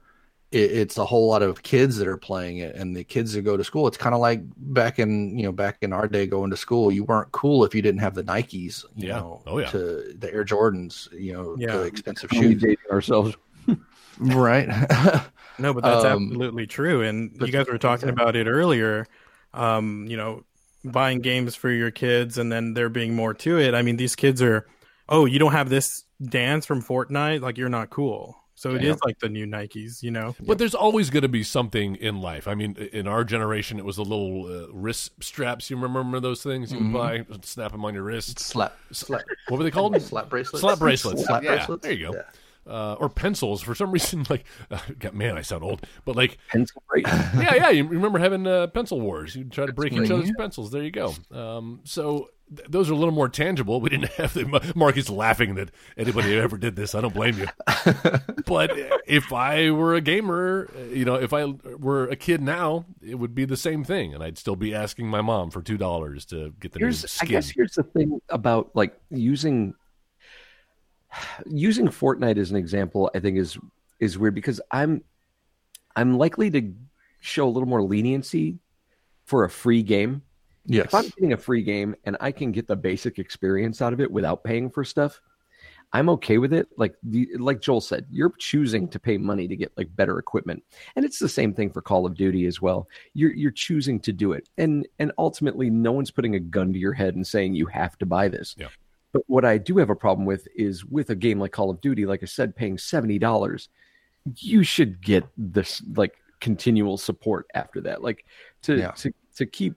[0.50, 3.42] it, it's a whole lot of kids that are playing it and the kids that
[3.42, 6.26] go to school it's kind of like back in you know back in our day
[6.26, 9.16] going to school you weren't cool if you didn't have the nikes you Yeah.
[9.18, 9.66] know Oh, yeah.
[9.70, 11.76] to the air jordans you know Yeah.
[11.76, 13.36] the expensive shoes dating ourselves
[14.18, 14.68] right
[15.58, 17.02] No, but that's Um, absolutely true.
[17.02, 19.06] And you guys were talking about it earlier.
[19.54, 20.44] Um, you know,
[20.84, 23.74] buying games for your kids and then there being more to it.
[23.74, 24.66] I mean, these kids are,
[25.08, 28.36] oh, you don't have this dance from Fortnite, like you're not cool.
[28.54, 28.90] So it Yeah.
[28.92, 30.34] is like the new Nikes, you know.
[30.40, 32.48] But there's always going to be something in life.
[32.48, 35.70] I mean, in our generation, it was the little uh, wrist straps.
[35.70, 36.92] You remember those things you would Mhm.
[36.92, 38.38] buy, snap them on your wrist.
[38.40, 40.00] slap slap What were they called?
[40.02, 41.24] slap bracelets Slap bracelets.
[41.24, 42.14] slap Yeah, bracelets there you go.
[42.14, 42.22] Yeah.
[42.68, 43.62] Uh, or pencils.
[43.62, 45.86] For some reason, like, uh, God, man, I sound old.
[46.04, 47.70] But like, pencil break yeah, yeah.
[47.70, 49.34] You remember having uh, pencil wars?
[49.34, 50.70] You try to break each other's pencils.
[50.70, 51.14] There you go.
[51.32, 53.80] Um, so th- those are a little more tangible.
[53.80, 56.94] We didn't have the Mark is laughing that anybody ever did this.
[56.94, 57.46] I don't blame you.
[58.46, 58.72] but
[59.06, 63.14] if I were a gamer, uh, you know, if I were a kid now, it
[63.14, 66.24] would be the same thing, and I'd still be asking my mom for two dollars
[66.26, 69.74] to get the here's new i guess here's the thing about like using
[71.46, 73.58] using fortnite as an example i think is
[74.00, 75.02] is weird because i'm
[75.96, 76.72] i'm likely to
[77.20, 78.58] show a little more leniency
[79.24, 80.22] for a free game
[80.66, 83.92] yes if i'm getting a free game and i can get the basic experience out
[83.92, 85.20] of it without paying for stuff
[85.92, 86.68] I'm okay with it.
[86.76, 90.62] Like the like Joel said, you're choosing to pay money to get like better equipment,
[90.96, 92.88] and it's the same thing for Call of Duty as well.
[93.14, 96.78] You're you're choosing to do it, and and ultimately, no one's putting a gun to
[96.78, 98.54] your head and saying you have to buy this.
[98.58, 98.68] Yeah.
[99.12, 101.80] But what I do have a problem with is with a game like Call of
[101.80, 103.68] Duty, like I said, paying seventy dollars,
[104.36, 108.02] you should get this like continual support after that.
[108.02, 108.24] Like
[108.62, 108.90] to Yeah.
[108.92, 109.74] to to keep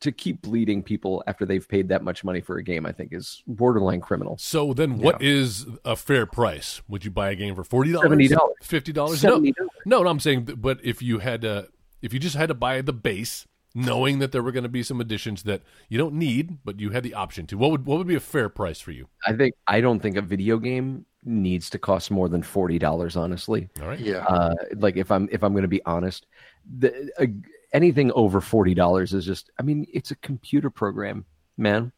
[0.00, 3.12] to keep bleeding people after they've paid that much money for a game, I think
[3.12, 4.36] is borderline criminal.
[4.38, 6.82] So then, what is a fair price?
[6.88, 8.36] Would you buy a game for forty dollars, $70.
[8.62, 9.22] fifty dollars?
[9.22, 9.54] No, $70.
[9.86, 10.08] no, no.
[10.08, 11.68] I'm saying, but if you had to,
[12.00, 14.82] if you just had to buy the base, knowing that there were going to be
[14.82, 17.98] some additions that you don't need, but you had the option to, what would what
[17.98, 19.08] would be a fair price for you?
[19.26, 23.16] I think I don't think a video game needs to cost more than forty dollars.
[23.16, 23.98] Honestly, All right.
[24.00, 24.24] Yeah.
[24.26, 26.26] uh, like if I'm if I'm going to be honest,
[26.78, 27.26] the, uh,
[27.72, 29.50] anything over forty dollars is just.
[29.58, 31.24] I mean, it's a computer program,
[31.56, 31.92] man.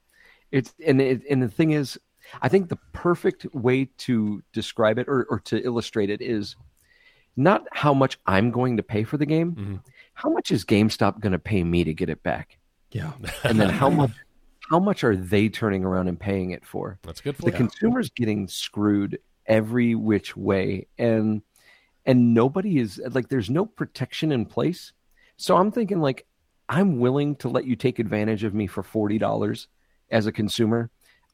[0.52, 1.98] It's and it, and the thing is,
[2.42, 6.54] I think the perfect way to describe it or or to illustrate it is
[7.36, 9.52] not how much I'm going to pay for the game.
[9.56, 9.80] Mhm.
[10.14, 12.58] How much is GameStop going to pay me to get it back?
[12.90, 13.12] yeah.
[13.42, 14.12] And then how much
[14.70, 16.98] how much are they turning around and paying it for?
[17.02, 17.56] That's good for the you.
[17.56, 21.42] consumer's getting screwed every which way and
[22.06, 24.92] and nobody is like there's no protection in place
[25.36, 26.26] so i'm thinking like
[26.68, 29.66] i'm willing to let you take advantage of me for $40
[30.10, 30.90] as a consumer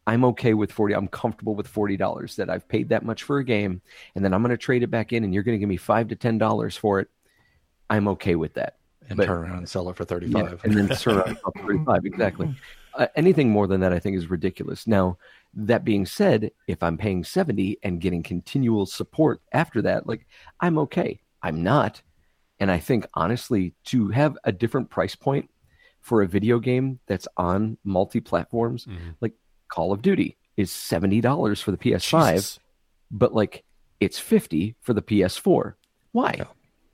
[0.07, 3.45] i'm okay with 40 i'm comfortable with $40 that i've paid that much for a
[3.45, 3.81] game
[4.15, 5.77] and then i'm going to trade it back in and you're going to give me
[5.77, 7.09] 5 to $10 for it
[7.91, 8.77] i'm okay with that
[9.09, 10.65] And But- turn around and sell it for yeah, 35.
[10.65, 12.55] and then of up to 35 exactly
[12.95, 15.19] uh, anything more than that i think is ridiculous now
[15.55, 20.27] that being said if i'm paying 70 and getting continual support after that like
[20.61, 22.03] i'm okay i'm not
[22.61, 25.51] and i think honestly to have a different price point
[26.01, 29.15] for a video game that's on multi platforms Mhm.
[29.21, 29.35] like
[29.69, 32.59] call of duty is $70 for the ps5 Jesus.
[33.11, 33.65] but like
[34.01, 35.75] it's 50 for the PS4.
[36.13, 36.35] Why?
[36.39, 36.45] Yeah.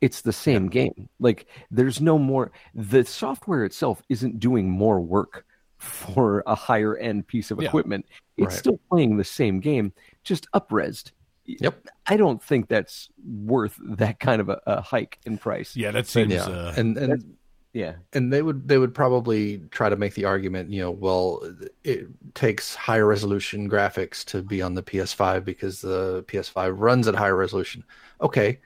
[0.01, 1.09] It's the same game.
[1.21, 5.47] Like there's no more the software itself isn't doing more work
[5.79, 7.69] for a higher end piece of Yeah.
[7.69, 8.07] equipment.
[8.37, 8.59] It's Right.
[8.59, 9.93] still playing the same game,
[10.25, 11.13] just upresed.
[11.47, 11.87] Yep.
[12.07, 13.09] I don't think that's
[13.45, 15.77] worth that kind of a, a hike in price.
[15.77, 16.33] Yeah, that seems.
[16.33, 16.43] Yeah.
[16.47, 17.37] Uh, and and
[17.73, 17.95] Yeah.
[18.15, 21.41] and they would they would probably try to make the argument, you know, well,
[21.85, 27.15] it takes higher resolution graphics to be on the PS5 because the PS5 runs at
[27.15, 27.85] higher resolution.
[28.21, 28.59] Okay,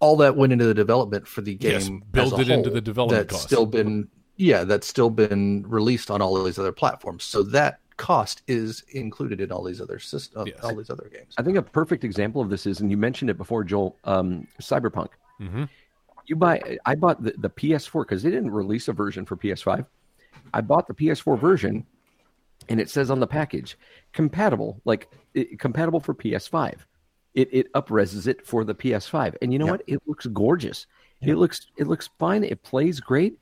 [0.00, 1.72] all that went into the development for the game.
[1.72, 3.48] Yes, build as a it into the development That's cost.
[3.48, 7.24] still been yeah, that's still been released on all of these other platforms.
[7.24, 10.60] So that cost is included in all these other systems, Yes.
[10.62, 11.34] all these other games.
[11.36, 14.46] I think a perfect example of this is, and you mentioned it before, Joel, um,
[14.60, 15.08] Cyberpunk.
[15.40, 15.68] mhm.
[16.26, 19.84] you buy i bought the, the ps4 because they didn't release a version for ps5
[20.54, 21.84] i bought the ps4 version
[22.68, 23.76] and it says on the package
[24.12, 26.74] compatible like it, compatible for ps5
[27.34, 29.82] it it upreses it for the ps5 and you know what?
[29.86, 30.86] It looks gorgeous.
[31.20, 32.44] It looks it looks fine.
[32.44, 33.38] It plays great.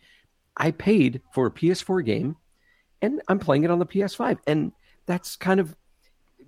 [0.57, 2.37] I paid for a ps4 game
[3.03, 4.72] and i'm playing it on the ps5 and
[5.05, 5.77] that's kind of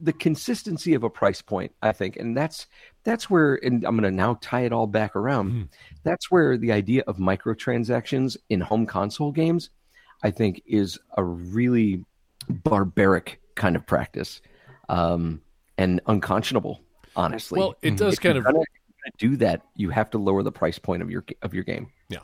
[0.01, 2.17] the consistency of a price point i think.
[2.17, 2.67] And that's
[3.05, 5.53] that's where and i'm going to now tie it all back around.
[5.53, 5.69] Mhm.
[6.05, 9.71] that's where the idea of microtransactions in home console games
[10.23, 12.05] i think is a really
[12.49, 14.41] barbaric kind of practice
[14.89, 15.43] um,
[15.77, 16.81] and unconscionable
[17.19, 17.97] honestly Well, it Mhm.
[17.99, 18.63] does if kind of gonna
[19.19, 22.21] do that you have to lower the price point of your of your game Yeah.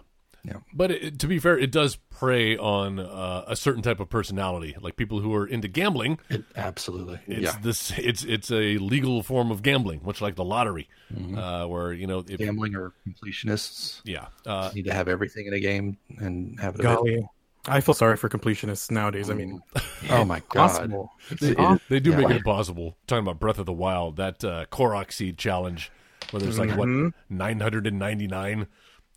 [0.46, 0.58] Yeah.
[0.74, 4.76] But it, to be fair, it does prey on uh, a certain type of personality,
[4.78, 6.18] like people who are into gambling.
[6.28, 7.18] It, absolutely.
[7.26, 7.58] It's yeah.
[7.62, 7.92] this.
[7.96, 11.38] It's it's a legal form of gambling, much like the lottery, Mhm.
[11.38, 15.54] uh, where you know, if, Gambling or completionists yeah, uh, need to have everything in
[15.54, 16.82] a game and have it.
[16.82, 17.26] Golly,
[17.66, 19.30] I feel sorry for completionists nowadays.
[19.30, 19.60] I mean,
[20.10, 20.92] Oh my god!
[21.40, 21.54] they,
[21.88, 22.16] they do yeah.
[22.18, 22.96] make it impossible.
[23.06, 25.90] Talking about Breath of the Wild, that uh, Korok seed challenge,
[26.30, 27.12] where there's like what Mhm.
[27.30, 28.66] nine hundred and ninety nine,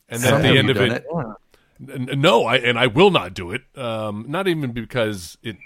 [0.10, 1.06] and then at the end of done it,
[1.80, 3.64] N- No, I and I will not do it.
[3.76, 5.58] Um, not even because it.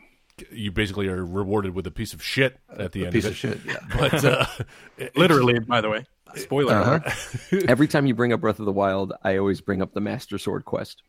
[0.52, 3.32] You basically are rewarded with a piece of shit at the A end piece of
[3.32, 3.60] of shit.
[3.64, 3.76] Yeah.
[4.00, 4.46] But uh,
[5.16, 6.06] Literally, by the way.
[6.36, 7.60] Spoiler Uh-huh.
[7.68, 10.38] every time you bring up breath of the wild i always bring up the master
[10.38, 11.04] sword quest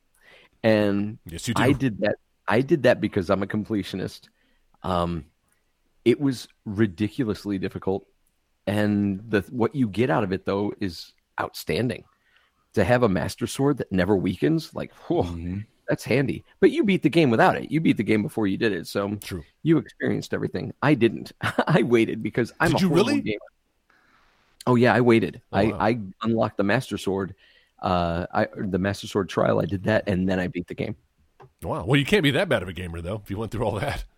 [0.62, 1.62] and yes, you do.
[1.62, 2.16] I did that.
[2.48, 4.28] I did that because I'm a completionist.
[4.82, 5.26] Um,
[6.04, 8.06] it was ridiculously difficult,
[8.66, 12.04] and the what you get out of it though is outstanding.
[12.74, 15.66] To have a master sword that never weakens, like, whew, Mhm.
[15.86, 16.42] that's handy.
[16.58, 17.70] But you beat the game without it.
[17.70, 19.42] You beat the game before you did it, so True.
[19.62, 20.72] you experienced everything.
[20.82, 21.32] I didn't.
[21.68, 23.20] I waited because I'm Did a you really?
[23.20, 23.38] gamer.
[24.66, 25.42] Oh yeah, I waited.
[25.52, 25.78] Oh, I wow.
[25.80, 27.34] I unlocked the master sword.
[27.82, 29.60] Uh, I the master sword trial.
[29.60, 30.96] I did that, and then I beat the game.
[31.62, 31.84] Wow.
[31.84, 33.78] Well, you can't be that bad of a gamer though if you went through all
[33.80, 34.04] that.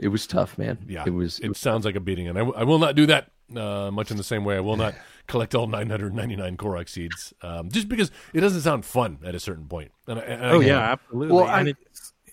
[0.00, 0.78] It was tough, man.
[0.88, 1.40] Yeah, it was.
[1.40, 3.30] It, sounds like a beating, and I, w- I will not do that.
[3.54, 4.94] Uh, much in the same way, I will not
[5.26, 9.66] collect all 999 Korok seeds, um, just because it doesn't sound fun at a certain
[9.66, 9.90] point.
[10.06, 11.34] And, I- and Oh again, yeah, absolutely.
[11.34, 11.74] Well, and I-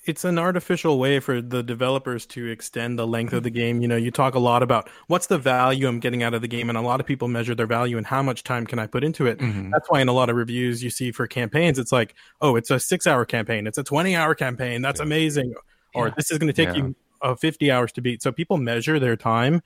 [0.06, 3.82] it's an artificial way for the developers to extend the length of the game.
[3.82, 6.48] You know, you talk a lot about what's the value I'm getting out of the
[6.48, 8.86] game, and a lot of people measure their value and how much time can I
[8.88, 9.40] put into it.
[9.40, 9.72] Mhm.
[9.72, 12.70] That's why in a lot of reviews you see for campaigns, it's like, oh, it's
[12.70, 14.82] a six hour campaign, it's a 20 hour campaign.
[14.82, 15.06] That's Yeah.
[15.06, 15.54] amazing.
[15.94, 16.14] Or Yeah.
[16.18, 16.84] this is going to take Yeah.
[16.86, 18.22] you uh, 50 hours to beat.
[18.22, 19.62] So people measure their time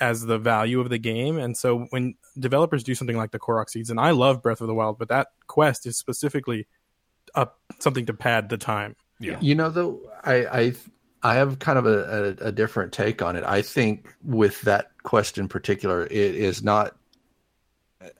[0.00, 1.38] as the value of the game.
[1.38, 4.68] And so when developers do something like the Korok Seeds, and I love Breath of
[4.68, 6.66] the Wild, but that quest is specifically
[7.34, 8.94] up something to pad the time.
[9.20, 10.72] Yeah, You know, though, I I
[11.22, 13.44] I have kind of a, a, a different take on it.
[13.44, 16.96] I think with that quest in particular, it is not.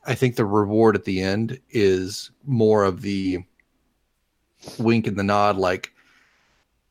[0.06, 3.38] I think the reward at the end is more of the
[4.78, 5.92] wink and the nod, like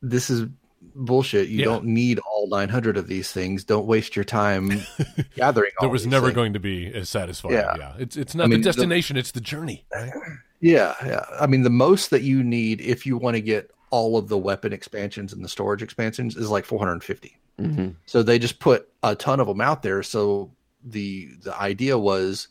[0.02, 0.46] this is
[0.94, 1.48] bullshit.
[1.48, 1.64] You Yeah.
[1.66, 3.64] don't need all 900 of these things.
[3.64, 4.70] Don't waste your time
[5.36, 5.72] gathering.
[5.80, 6.34] there was never things.
[6.36, 7.54] going to be as satisfying.
[7.54, 7.92] Yeah, Yeah.
[7.98, 9.84] it's it's not I mean, the the- destination; it's the journey.
[9.92, 10.12] Right?
[10.60, 11.24] Yeah, yeah.
[11.38, 14.38] I mean, the most that you need if you want to get all of the
[14.38, 17.38] weapon expansions and the storage expansions is like 450.
[17.60, 17.94] Mhm.
[18.06, 20.02] So they just put a ton of them out there.
[20.02, 20.50] So
[20.84, 22.48] the the idea was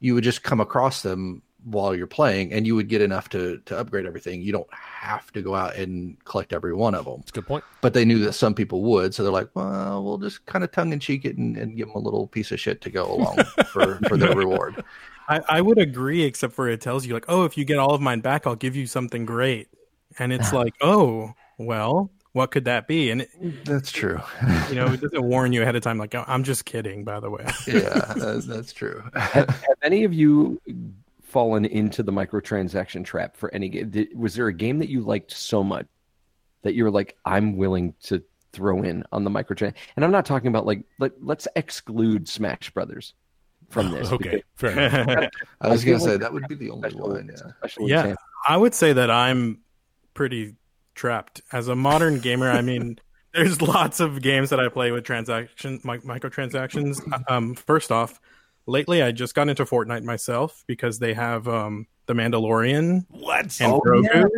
[0.00, 3.58] you would just come across them while you're playing, and you would get enough to
[3.66, 4.40] to upgrade everything.
[4.40, 7.18] You don't have to go out and collect every one of them.
[7.20, 7.64] It's a good point.
[7.82, 10.72] But they knew that some people would, so they're like, "Well, we'll just kind of
[10.72, 13.12] tongue in cheek it and, and give them a little piece of shit to go
[13.12, 13.36] along
[13.72, 14.82] for for their reward."
[15.28, 17.94] I, I would agree, except for it tells you like, oh, if you get all
[17.94, 19.68] of mine back, I'll give you something great,
[20.18, 23.10] and it's like, oh, well, what could that be?
[23.10, 24.20] And it, That's true.
[24.68, 25.98] you know, it doesn't warn you ahead of time.
[25.98, 27.44] Like, "Oh, I'm just kidding, by the way.
[27.66, 29.02] yeah, that's, that's true.
[29.14, 30.60] have, have any of you
[31.22, 33.90] fallen into the microtransaction trap for any game?
[33.90, 35.86] Did, was there a game that you liked so much
[36.62, 39.74] that you were like, I'm willing to throw in on the microtransaction?
[39.96, 43.14] And I'm not talking about like, let, let's exclude Smash Brothers
[43.70, 44.12] from oh, this.
[44.12, 45.30] Okay, fair enough.
[45.60, 47.30] I was gonna say that would be the only special- one.
[47.80, 48.06] Yeah.
[48.06, 48.14] Yeah.
[48.46, 49.58] I would say that I'm
[50.20, 50.54] pretty
[50.94, 52.50] trapped as a modern gamer.
[52.50, 52.98] I mean,
[53.32, 57.00] there's lots of games that I play with transaction mi- microtransactions.
[57.30, 58.20] Um, first off,
[58.66, 63.58] lately I just got into Fortnite myself because they have um, the Mandalorian What?
[63.62, 64.28] and Oh, Grogu,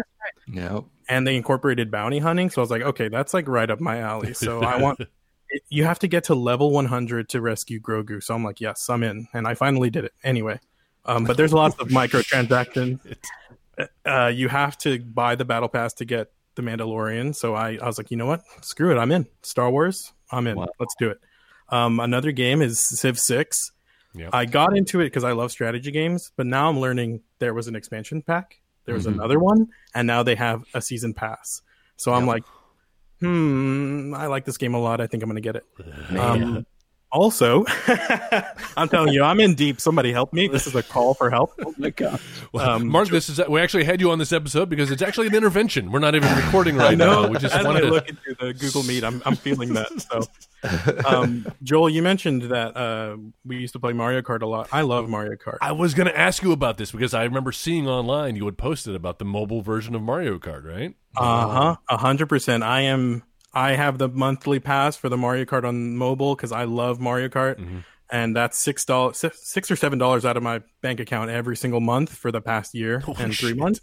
[0.47, 0.83] Yeah.
[1.09, 2.49] and they incorporated bounty hunting.
[2.49, 4.33] So I was like, okay, that's like right up my alley.
[4.35, 5.01] So I want.
[5.68, 8.23] You have to get to level 100 to rescue Grogu.
[8.23, 10.12] So I'm like, yes, I'm in, and I finally did it.
[10.23, 10.61] Anyway,
[11.07, 13.01] um, but there's lots of microtransactions.
[14.07, 17.35] Uh, you have to buy the battle pass to get the Mandalorian.
[17.35, 18.43] So I, I was like, you know what?
[18.61, 18.99] Screw it.
[19.01, 19.27] I'm in.
[19.43, 20.13] Star Wars.
[20.31, 20.57] I'm in.
[20.57, 20.69] Wow.
[20.79, 21.19] Let's do it.
[21.71, 23.73] Um, another game is Civ Six.
[24.15, 24.31] Yep.
[24.35, 27.67] I got into it because I love strategy games, but now I'm learning there was
[27.69, 28.61] an expansion pack.
[28.85, 29.15] There was Mhm.
[29.15, 31.63] another one, and now they have a season pass.
[31.97, 32.43] So I'm like,
[33.21, 35.01] hmm, I like this game a lot.
[35.01, 35.65] I think I'm going to get it.
[36.19, 36.67] Um,
[37.12, 37.64] also,
[38.77, 39.81] I'm telling you, I'm in deep.
[39.81, 40.48] Somebody help me.
[40.48, 41.53] This is a call for help.
[41.64, 42.20] oh my god.
[42.53, 45.27] Well, Um, Mark, this is we actually had you on this episode because it's actually
[45.29, 45.92] an intervention.
[45.92, 47.29] We're not even recording right now.
[47.29, 47.92] We just As wanted I to.
[47.92, 49.88] look into the Google Meet, I'm, I'm feeling that.
[50.01, 54.68] So, um, Joe, you mentioned that uh, we used to play Mario Kart a lot.
[54.72, 55.59] I love Mario Kart.
[55.61, 58.57] I was going to ask you about this because I remember seeing online you had
[58.59, 60.94] posted about the mobile version of Mario Kart, right?
[61.16, 61.77] Uh huh.
[61.90, 62.62] A hundred percent.
[62.62, 63.22] I am.
[63.55, 67.29] I have the monthly pass for the Mario Kart on mobile because I love Mario
[67.29, 67.85] Kart, Mhm.
[68.11, 71.81] and that's six dollars, six or seven dollars out of my bank account every single
[71.81, 73.59] month for the past year Holy and three shit.
[73.59, 73.81] months.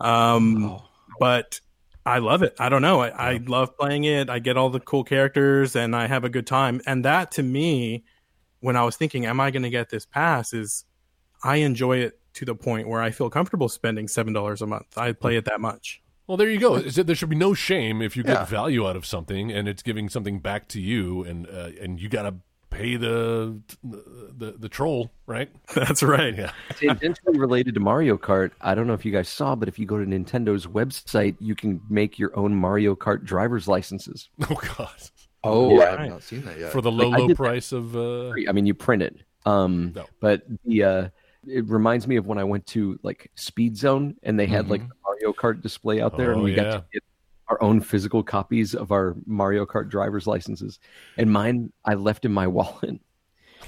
[0.00, 0.80] Um,
[1.18, 1.60] but
[2.04, 2.54] I love it.
[2.58, 3.00] I don't know.
[3.00, 4.28] I, I love playing it.
[4.28, 6.80] I get all the cool characters, and I have a good time.
[6.86, 8.04] And that to me,
[8.60, 10.52] when I was thinking, am I going to get this pass?
[10.52, 10.84] Is
[11.44, 14.96] I enjoy it to the point where I feel comfortable spending seven dollars a month.
[14.96, 16.00] I play it that much.
[16.32, 16.76] Well, there you go.
[16.76, 18.44] Is that there should be no shame if you get Yeah.
[18.46, 22.08] value out of something and it's giving something back to you, and uh, and you
[22.08, 22.36] got to
[22.70, 25.50] pay the, the the troll, right?
[25.74, 26.34] That's right.
[26.34, 26.52] Yeah.
[26.70, 29.84] Tangentially related to Mario Kart, I don't know if you guys saw, but if you
[29.84, 34.30] go to Nintendo's website, you can make your own Mario Kart driver's licenses.
[34.48, 34.88] Oh God,
[35.44, 35.84] Oh, Yeah.
[35.84, 36.72] I have not seen that yet.
[36.72, 39.16] for the low Like, low did that- price of uh, I mean, you print it.
[39.44, 40.06] Um, No.
[40.20, 41.08] but the uh,
[41.46, 44.80] it reminds me of when I went to like Speed Zone and they had like
[44.80, 44.88] mm-hmm.
[44.88, 47.02] the Mario Kart display out there, and Oh, we got to get
[47.48, 50.78] our own physical copies of our Mario Kart driver's licenses.
[51.16, 53.00] And mine, I left in my wallet,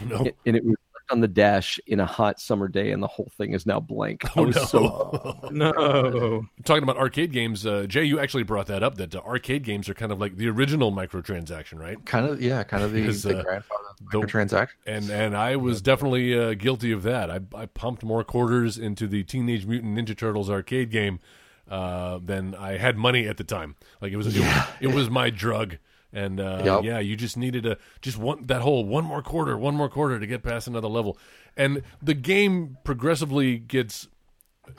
[0.00, 0.30] oh, no.
[0.46, 3.30] and it was left on the dash in a hot summer day, and the whole
[3.36, 4.24] thing is now blank.
[4.36, 4.64] I Oh, was no.
[4.64, 6.46] so No.
[6.64, 8.96] Talking about arcade games, uh, Jay, you actually brought that up.
[8.96, 12.04] That uh, arcade games are kind of like the original microtransaction, right?
[12.06, 14.68] kind of, yeah, kind of the, Because, the uh, grandfather the- of microtransactions.
[14.86, 17.30] And and I was definitely uh, guilty of that.
[17.30, 21.20] I, I pumped more quarters into the Teenage Mutant Ninja Turtles arcade game
[21.70, 23.76] uh, than I had money at the time.
[24.00, 25.78] Like it was it, was- it was my drug.
[26.16, 26.84] And uh, Yep.
[26.84, 30.20] yeah, you just needed to just one that whole one more quarter, one more quarter
[30.20, 31.18] to get past another level.
[31.56, 34.06] And the game progressively gets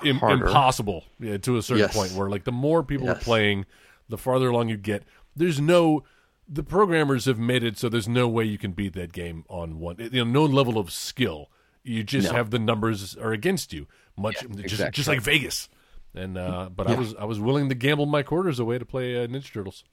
[0.04, 1.94] im- impossible yeah, to a certain Yes.
[1.96, 3.66] point where like the more people are playing,
[4.08, 5.04] the farther along you get.
[5.36, 6.04] There's no
[6.48, 9.80] the programmers have made it so there's no way you can beat that game on
[9.80, 11.50] one you know no level of skill.
[11.84, 12.36] You just No.
[12.38, 13.88] have the numbers are against you.
[14.18, 14.92] Much just exactly.
[14.96, 15.68] just like Vegas.
[16.14, 19.22] And uh, but I was I was willing to gamble my quarters away to play
[19.22, 19.84] uh, Ninja Turtles.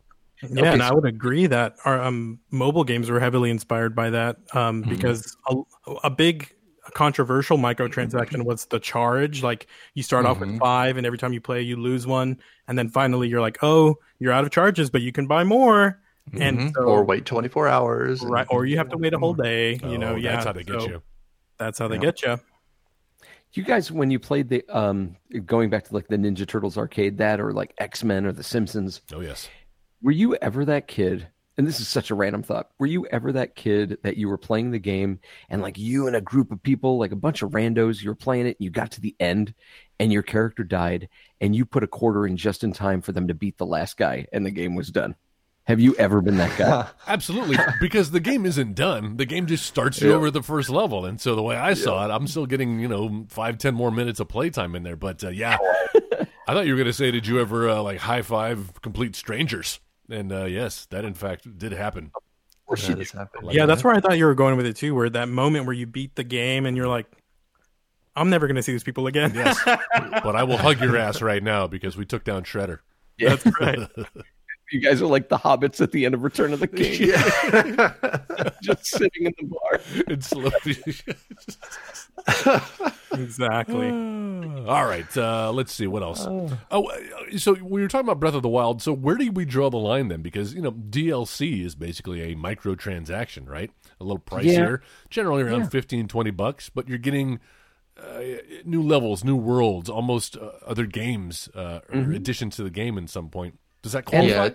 [0.50, 4.36] Yeah, and I would agree that our um, mobile games were heavily inspired by that
[4.54, 5.56] um, because a,
[6.04, 6.52] a big
[6.94, 9.42] controversial microtransaction was the charge.
[9.42, 12.76] Like you start off with five, and every time you play, you lose one, and
[12.76, 16.00] then finally you're like, oh, you're out of charges, but you can buy more,
[16.38, 18.22] and so, or wait 24 hours.
[18.22, 19.78] right, or you have to wait a whole day.
[19.84, 21.02] You know, Oh, yeah, that's how they get so you.
[21.58, 22.40] That's how they get you.
[23.54, 27.18] You guys, when you played the um, going back to like the Ninja Turtles arcade,
[27.18, 29.48] that or like X Men or The Simpsons, Oh yes.
[30.02, 31.28] Were you ever that kid?
[31.58, 32.70] And this is such a random thought.
[32.78, 36.16] Were you ever that kid that you were playing the game and like you and
[36.16, 38.70] a group of people, like a bunch of randos, you were playing it, and you
[38.70, 39.52] got to the end
[40.00, 41.10] and your character died
[41.42, 43.98] and you put a quarter in just in time for them to beat the last
[43.98, 45.14] guy and the game was done?
[45.64, 46.88] Have you ever been that guy?
[47.06, 49.16] Absolutely, because the game isn't done.
[49.18, 50.16] The game just starts you Yeah.
[50.16, 52.88] over the first level, and so the way I saw it, I'm still getting you
[52.88, 54.96] know five, ten more minutes of playtime in there.
[54.96, 55.58] But uh, yeah,
[56.48, 59.14] I thought you were going to say, did you ever uh, like high five complete
[59.14, 59.78] strangers?
[60.10, 62.10] And uh, yes, that in fact did happen.
[62.68, 63.52] That has happened.
[63.52, 64.94] yeah, that's where I thought you were going with it too.
[64.94, 67.06] Where that moment where you beat the game and you're like,
[68.16, 69.32] I'm never going to see these people again.
[69.34, 72.78] Yes, but I will hug your ass right now because we took down Shredder.
[73.18, 73.78] That's right.
[74.72, 78.50] you guys are like the hobbits at the end of Return of the King, Yeah.
[78.62, 79.80] just sitting in the bar.
[80.08, 80.76] It's slowly.
[83.14, 83.88] Exactly.
[84.66, 86.24] All right, uh, let's see what else.
[86.26, 88.82] Oh, uh, so we were talking about Breath of the Wild.
[88.82, 90.22] So where do we draw the line then?
[90.22, 93.70] Because you know DLC is basically a microtransaction, right?
[94.00, 95.68] A little pricier, generally around Yeah.
[95.68, 97.40] fifteen, twenty 15, 20 bucks, but you're getting
[97.96, 98.20] uh,
[98.64, 103.06] new levels, new worlds, almost uh, other games uh, or additions to the game in
[103.06, 103.58] some point.
[103.82, 104.46] Does that qualify?
[104.46, 104.50] Yeah,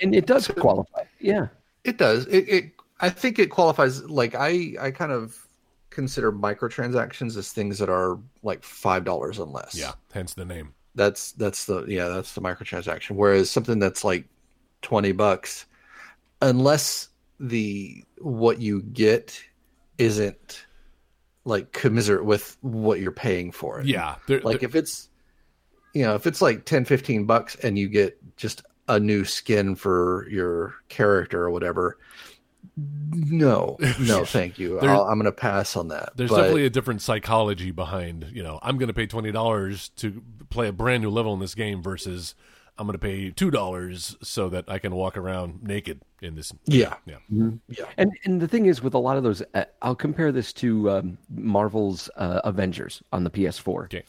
[0.00, 1.02] And it does qualify.
[1.18, 1.48] Yeah.
[1.84, 2.26] It does.
[2.26, 5.46] It, it I think it qualifies like I I kind of
[6.00, 9.74] consider microtransactions as things that are like five dollars and less.
[9.74, 10.72] Yeah, hence the name.
[10.94, 13.16] That's that's the yeah, that's the microtransaction.
[13.16, 14.24] Whereas something that's like
[14.82, 15.66] twenty bucks,
[16.42, 19.40] unless the what you get
[19.98, 20.64] isn't
[21.44, 23.86] like commiserate with what you're paying for it.
[23.86, 25.08] Yeah, there- Like there- if it's
[25.94, 29.74] you know, if it's like 10, 15 bucks and you get just a new skin
[29.74, 31.98] for your character or whatever,
[33.12, 34.78] no, no, thank you.
[34.80, 36.10] There- I'll, I'm going to pass on that.
[36.16, 40.22] There's But- definitely a different psychology behind, you know, I'm going to pay $20 to
[40.50, 42.34] play a brand new level in this game versus
[42.78, 46.52] I'm going to pay $2 so that I can walk around naked in this.
[46.66, 47.16] yeah, Yeah.
[47.68, 50.52] yeah, And and the thing is, with a lot of those, uh, I'll compare this
[50.54, 53.84] to um, Marvel's uh, Avengers on the PS4.
[53.84, 54.04] Okay.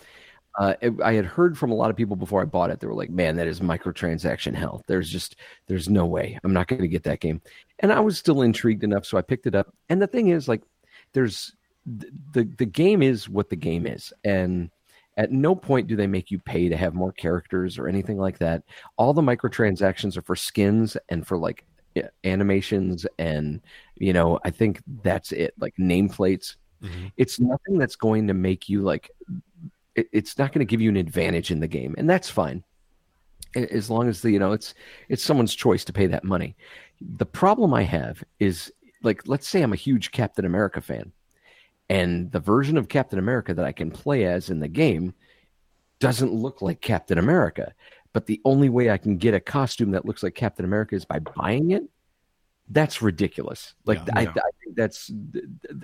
[0.59, 2.79] Uh, it- I had heard from a lot of people before I bought it.
[2.79, 4.83] They were like, "Man, that is microtransaction hell.
[4.87, 5.37] There's just,
[5.67, 7.41] there's no way I'm not going to get that game."
[7.79, 9.73] And I was still intrigued enough, so I picked it up.
[9.89, 10.63] And the thing is, like,
[11.13, 14.69] there's the the, the game is what the game is, and
[15.17, 18.37] at no point do they make you pay to have more characters or anything like
[18.39, 18.63] that.
[18.97, 21.65] All the microtransactions are for skins and for like
[22.23, 23.59] animations and
[23.97, 26.55] you know i think that's it like nameplates
[27.17, 29.11] it's nothing that's going to make you like
[29.95, 32.63] it, it's not going to give you an advantage in the game and that's fine
[33.55, 34.73] as long as the you know it's
[35.09, 36.55] it's someone's choice to pay that money
[37.17, 38.71] the problem i have is
[39.03, 41.11] like let's say i'm a huge captain america fan
[41.89, 45.13] and the version of captain america that i can play as in the game
[45.99, 47.73] doesn't look like captain america
[48.13, 51.05] but the only way I can get a costume that looks like Captain America is
[51.05, 51.83] by buying it.
[52.71, 53.73] That's ridiculous.
[53.85, 54.29] Like Yeah, I, yeah.
[54.29, 55.11] I think that's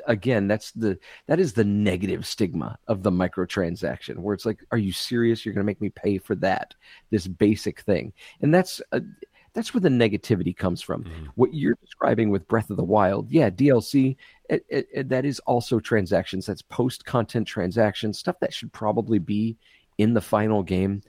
[0.06, 4.78] again, that's the that is the negative stigma of the microtransaction, where it's like, are
[4.78, 5.46] you serious?
[5.46, 6.74] You're going to make me pay for that
[7.10, 9.02] this basic thing, and that's uh,
[9.54, 11.04] that's where the negativity comes from.
[11.36, 14.16] What you're describing with Breath of the Wild, yeah, DLC,
[14.50, 16.46] it, it, it- that is also transactions.
[16.46, 19.58] That's post content transactions, stuff that should probably be
[19.98, 21.02] in the final game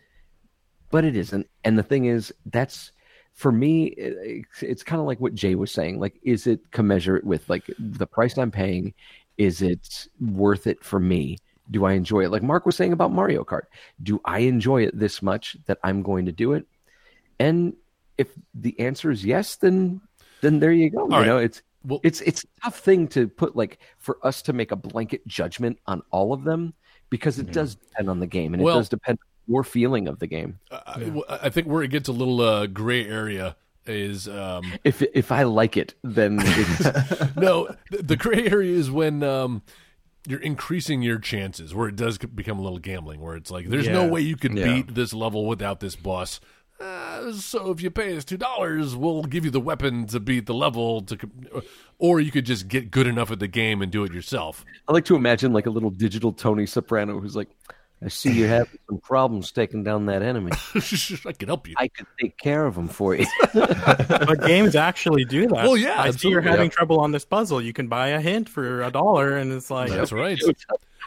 [0.91, 1.47] but it isn't.
[1.65, 2.93] And the thing is, that's
[3.39, 3.85] for me.
[3.87, 6.01] It, it's kind of like what Jay was saying.
[6.01, 8.93] Like, is it commensurate with like the price I'm paying?
[9.39, 11.39] Is it worth it for me?
[11.71, 12.33] Do I enjoy it?
[12.33, 13.67] Like Mark was saying about Mario Kart.
[14.03, 16.67] Do I enjoy it this much that I'm going to do it?
[17.39, 17.75] And
[18.19, 20.01] if the answer is yes, then
[20.41, 21.05] then there you go.
[21.05, 21.27] you right.
[21.27, 24.73] know, it's Well- it's it's a tough thing to put like for us to make
[24.73, 26.75] a blanket judgment on all of them
[27.09, 27.53] because it mm-hmm.
[27.53, 30.27] does depend on the game and Well- it does depend on your feeling of the
[30.27, 30.59] game.
[30.71, 35.33] I, I think where it gets a little uh, gray area is um, If if
[35.33, 37.75] I like it, then it's, no.
[37.91, 39.63] The, the gray area is when um,
[40.27, 43.89] you're increasing your chances, where it does become a little gambling, where it's like there's
[43.89, 44.65] no way you can Yeah.
[44.75, 46.39] beat this level without this boss.
[46.81, 50.47] Uh, so if you pay us two dollars, we'll give you the weapon to beat
[50.47, 51.19] the level to,
[51.99, 54.65] or you could just get good enough at the game and do it yourself.
[54.87, 57.49] I like to imagine like a little digital Tony Soprano who's like,
[58.03, 60.53] I see you're having some problems taking down that enemy.
[61.27, 61.75] I can help you.
[61.77, 63.27] I can take care of them for you.
[63.55, 65.65] but games actually do that.
[65.65, 66.51] Well, yeah, I see you're absolutely.
[66.51, 67.61] having trouble on this puzzle.
[67.61, 70.41] You can buy a hint for a dollar, and it's like That's right.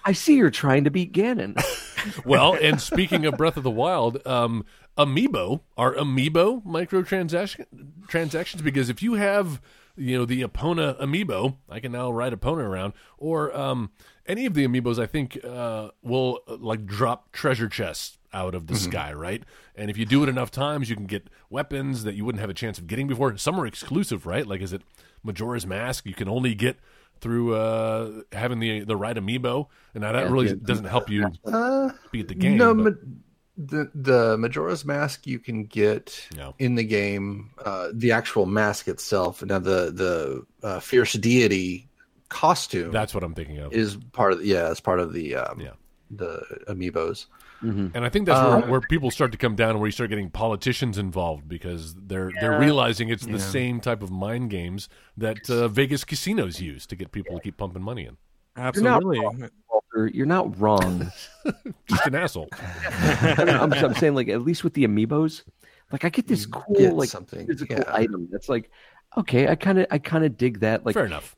[0.03, 1.61] I see you're trying to beat Ganon.
[2.25, 4.65] Well, and speaking of Breath of the Wild, um,
[4.97, 7.65] Amiibo are Amiibo microtransaction
[8.07, 9.61] transactions because if you have
[9.95, 13.91] you know the Epona Amiibo, I can now ride Epona around, or um,
[14.31, 18.67] any of the Amiibos, I think uh, will uh, like drop treasure chests out of
[18.67, 19.43] the sky, right?
[19.75, 22.49] And if you do it enough times, you can get weapons that you wouldn't have
[22.49, 23.35] a chance of getting before.
[23.37, 24.47] Some are exclusive, right?
[24.47, 24.81] Like is it
[25.23, 26.05] Majora's Mask?
[26.05, 26.77] You can only get
[27.19, 30.55] through uh, having the the right amiibo, and now that Yeah, really yeah.
[30.63, 32.57] doesn't help you Uh, beat the game.
[32.57, 33.09] no, but- ma-
[33.57, 36.55] the the Majora's Mask you can get No.
[36.57, 37.51] in the game.
[37.63, 39.43] Uh, the actual mask itself.
[39.43, 41.89] Now the the uh, fierce deity
[42.31, 43.73] costume That's what I'm thinking of.
[43.73, 45.73] is part of yeah, it's part of the um, Yeah.
[46.09, 47.25] the amiibos.
[47.63, 50.09] And I think that's Um, where, where people start to come down, where you start
[50.09, 55.47] getting politicians involved because they're they're realizing it's the same type of mind games that
[55.47, 58.17] uh, Vegas casinos use to get people to keep pumping money in.
[58.57, 59.19] absolutely.
[59.19, 61.11] Walter, you're not wrong.
[61.87, 62.49] Just an asshole.
[62.89, 65.43] I'm, I'm saying like at least with the amiibos,
[65.91, 67.83] like I get this cool Get like something, physical yeah.
[67.93, 68.71] item that's like
[69.17, 70.83] okay, I kind of I kind of dig that.
[70.85, 71.35] Like Fair enough.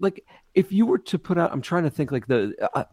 [0.00, 0.24] Like
[0.54, 2.84] if you were to put out i'm trying to think like the uh,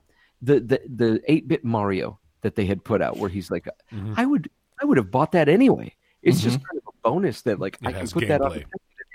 [0.42, 4.14] the the the 8-bit mario that they had put out where he's like Mhm.
[4.18, 4.50] i would
[4.82, 5.94] i would have bought that anyway.
[6.24, 8.64] It's just kind of a bonus that like It i can put that on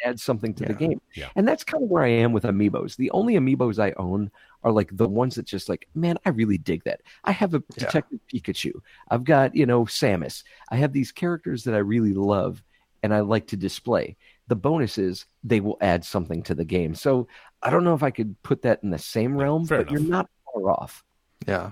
[0.05, 1.01] add something to the game.
[1.15, 1.29] Yeah.
[1.37, 2.97] and that's kind of where i am with amiibos.
[2.97, 4.31] The only amiibos i own
[4.65, 7.03] are like the ones that just like man i really dig that.
[7.25, 7.85] I have a Yeah.
[7.85, 8.73] detective pikachu.
[9.11, 10.43] I've got you know samus.
[10.71, 12.63] I have these characters that i really love
[13.05, 14.17] and i like to display
[14.49, 17.27] the bonus is they will add something to the game so
[17.63, 20.01] i don't know if i could put that in the same realm fair but you're
[20.01, 21.03] not far off
[21.47, 21.71] Yeah,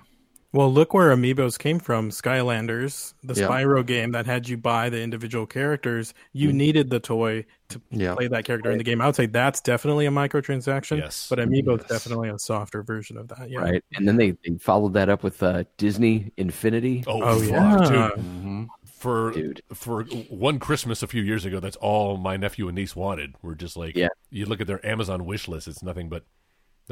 [0.52, 2.10] Well, look where Amiibos came from.
[2.10, 3.46] Skylanders, the Yeah.
[3.46, 6.12] Spyro game that had you buy the individual characters.
[6.32, 8.14] You needed the toy to yeah.
[8.16, 9.00] play that character in the game.
[9.00, 10.98] I would say that's definitely a microtransaction.
[10.98, 11.28] Yes.
[11.30, 11.88] But Amiibo's Yes.
[11.88, 13.48] definitely a softer version of that.
[13.48, 13.60] Yeah.
[13.60, 17.76] right and then they, they followed that up with uh, disney infinity Oh, Oh, yeah.
[17.84, 18.24] dude.
[18.24, 18.66] Mhm.
[19.00, 19.62] For Dude.
[19.72, 23.34] for one Christmas a few years ago, that's all my nephew and niece wanted.
[23.40, 24.08] We're just like, Yeah.
[24.28, 26.24] you look at their Amazon wish list, it's nothing but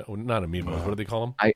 [0.09, 0.79] no, not amiibos.
[0.81, 1.53] What do they call them?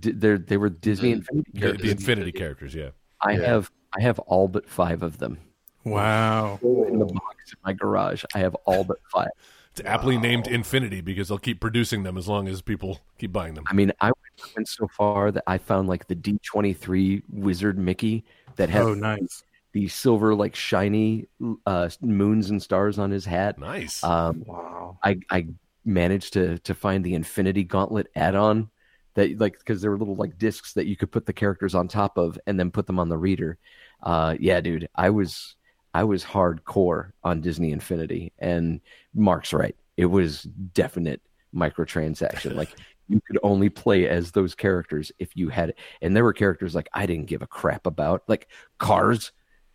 [0.00, 2.74] D- they're, they were disney The- infinity The, characters the Infinity characters.
[2.74, 2.88] Yeah.
[3.22, 3.46] i Yeah.
[3.46, 5.38] have i have all but five of them
[5.84, 6.58] Wow.
[6.62, 9.30] in the box in my garage i have all but five
[9.72, 13.54] It's aptly named Infinity because they'll keep producing them as long as people keep buying
[13.54, 13.64] them.
[13.68, 14.10] I mean, I
[14.56, 18.24] went so far that I found like the D23 Wizard Mickey
[18.56, 19.43] that had Oh, nice.
[19.74, 21.26] The silver, like shiny
[21.66, 23.58] uh, moons and stars on his hat.
[23.58, 24.02] Nice.
[24.02, 24.98] Um, Wow.
[25.02, 25.48] I, I
[25.84, 28.70] managed to to find the Infinity Gauntlet add-on
[29.14, 31.88] that like because there were little like discs that you could put the characters on
[31.88, 33.58] top of and then put them on the reader.
[34.02, 35.56] Uh, yeah, dude, I was
[35.92, 38.80] I was hardcore on Disney Infinity, and
[39.12, 39.76] Mark's right.
[39.96, 41.20] It was definite
[41.54, 42.54] microtransaction.
[42.56, 42.70] like
[43.08, 46.88] you could only play as those characters if you had, and there were characters like
[46.92, 48.48] I didn't give a crap about, like
[48.78, 49.32] Cars,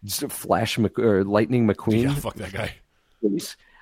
[0.08, 2.04] Flash, Mc, or Lightning McQueen.
[2.04, 2.74] yeah, fuck that guy.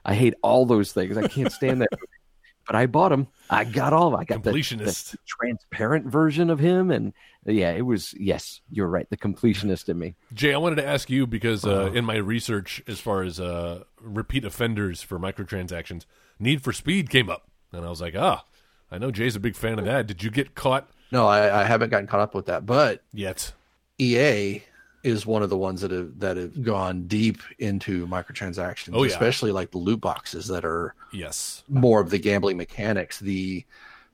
[0.05, 1.17] I hate all those things.
[1.17, 1.89] I can't stand that.
[2.67, 3.27] but I bought them.
[3.49, 4.07] I got all.
[4.07, 4.19] Of 'em.
[4.19, 5.15] I got the, the Completionist.
[5.27, 7.13] transparent version of him, and
[7.45, 8.13] yeah, it was.
[8.17, 9.09] Yes, you're right.
[9.09, 10.15] The completionist in me.
[10.33, 11.93] Jay, I wanted to ask you because uh, Uh-huh.
[11.93, 16.05] in my research, as far as uh, repeat offenders for microtransactions,
[16.39, 18.43] Need for Speed came up, and I was like, ah,
[18.91, 20.07] I know Jay's a big fan of that.
[20.07, 23.51] Did you get caught No, I, I haven't gotten caught up with that, but yet?
[23.99, 24.63] EA
[25.07, 29.11] is one of the ones that have that have gone deep into microtransactions, Oh, yeah.
[29.11, 31.63] especially like the loot boxes that are Yes.
[31.69, 33.19] more of the gambling mechanics.
[33.19, 33.65] The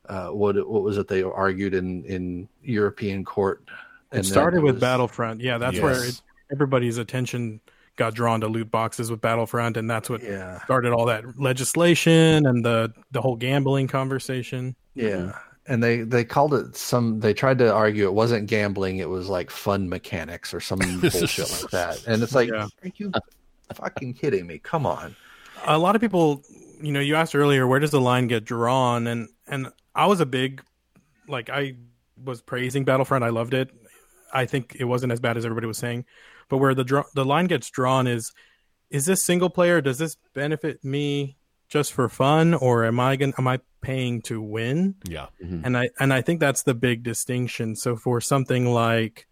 [0.07, 3.63] uh, what what was it they argued in in European court?
[4.11, 5.41] It then started with was- Battlefront.
[5.41, 6.21] Yeah, that's where it,
[6.51, 7.59] everybody's attention
[7.95, 12.45] got drawn to loot boxes with Battlefront, and that's what Yeah, started all that legislation
[12.45, 14.75] and the the whole gambling conversation.
[14.95, 15.33] yeah.
[15.65, 17.19] And they they called it some.
[17.21, 21.49] They tried to argue it wasn't gambling; it was like fun mechanics or some bullshit
[21.61, 22.05] like that.
[22.05, 22.67] And it's like, Yeah.
[22.83, 23.11] are you
[23.73, 24.59] fucking kidding me?
[24.59, 25.15] Come on.
[25.65, 26.41] a lot of people
[26.81, 30.19] you know you asked earlier where does the line get drawn and and i was
[30.19, 30.61] a big
[31.29, 31.73] like i
[32.21, 33.69] was praising battlefront i loved it
[34.33, 36.03] i think it wasn't as bad as everybody was saying
[36.49, 38.33] but where the draw, the line gets drawn is
[38.89, 39.79] is this single player?
[39.81, 41.37] Does this benefit me
[41.73, 44.93] just for fun, or am I going am I paying to win?
[45.09, 45.27] Yeah.
[45.41, 47.75] And I and I think that's the big distinction.
[47.75, 49.25] So for something like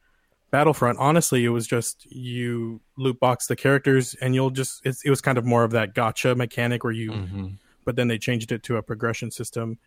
[0.50, 5.10] Battlefront, honestly, it was just you loot box the characters, and you'll just it's, it
[5.12, 7.48] was kind of more of that gotcha mechanic where you, Mm-hmm.
[7.86, 9.78] but then they changed it to a progression system.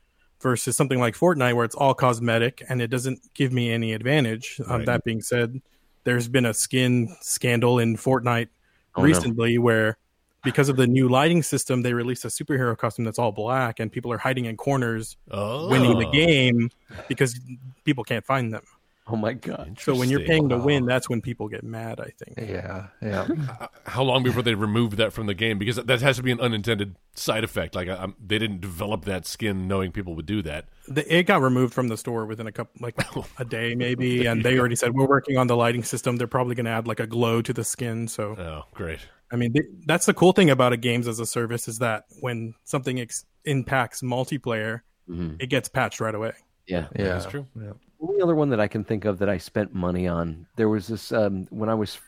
[0.40, 4.60] Versus something like Fortnite, where it's all cosmetic and it doesn't give me any advantage.
[4.68, 5.62] Um, that being said,
[6.02, 8.48] there's been a skin scandal in Fortnite
[8.94, 9.06] Oh, no.
[9.06, 9.96] recently where
[10.44, 13.90] because of the new lighting system they released a superhero costume that's all black and
[13.90, 15.68] people are hiding in corners Oh.
[15.68, 16.12] winning the oh.
[16.12, 16.70] game
[17.08, 17.40] because
[17.84, 18.62] people can't find them
[19.06, 19.76] Oh my god.
[19.78, 20.48] so when you're Interesting.
[20.48, 23.26] paying to win that's when people get mad i think Yeah, yeah.
[23.86, 25.58] How long before they remove that from the game?
[25.58, 27.74] Because that has to be an unintended side effect.
[27.74, 30.64] Like I, I'm, they didn't develop that skin knowing people would do that.
[30.88, 33.26] the, it got removed from the store within a couple like oh.
[33.38, 36.54] a day maybe and they already said we're working on the lighting system they're probably
[36.54, 39.00] going to add like a glow to the skin so Oh, great.
[39.32, 39.54] I mean
[39.86, 43.24] that's the cool thing about a games as a service is that when something ex-
[43.44, 45.36] impacts multiplayer Mhm.
[45.40, 46.32] it gets patched right away
[46.66, 46.86] Yeah.
[46.96, 47.46] Yeah, That's true.
[47.60, 47.72] Yeah.
[48.00, 50.46] only other one that I can think of that I spent money on.
[50.56, 51.98] There was this um, when I was,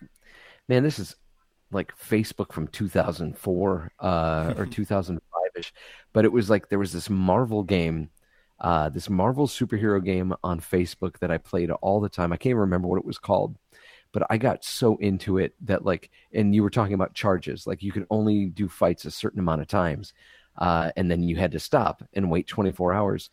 [0.67, 1.15] man, this is
[1.71, 5.21] like Facebook from 2004 uh, or 2005
[5.59, 5.75] ish,
[6.15, 8.09] but it was like there was this Marvel game,
[8.61, 12.33] uh, this Marvel superhero game on Facebook that I played all the time.
[12.33, 13.57] I can't even remember what it was called,
[14.17, 17.83] but I got so into it that like, and you were talking about charges, like
[17.83, 20.15] you could only do fights a certain amount of times,
[20.57, 23.29] uh, and then you had to stop and wait 24 hours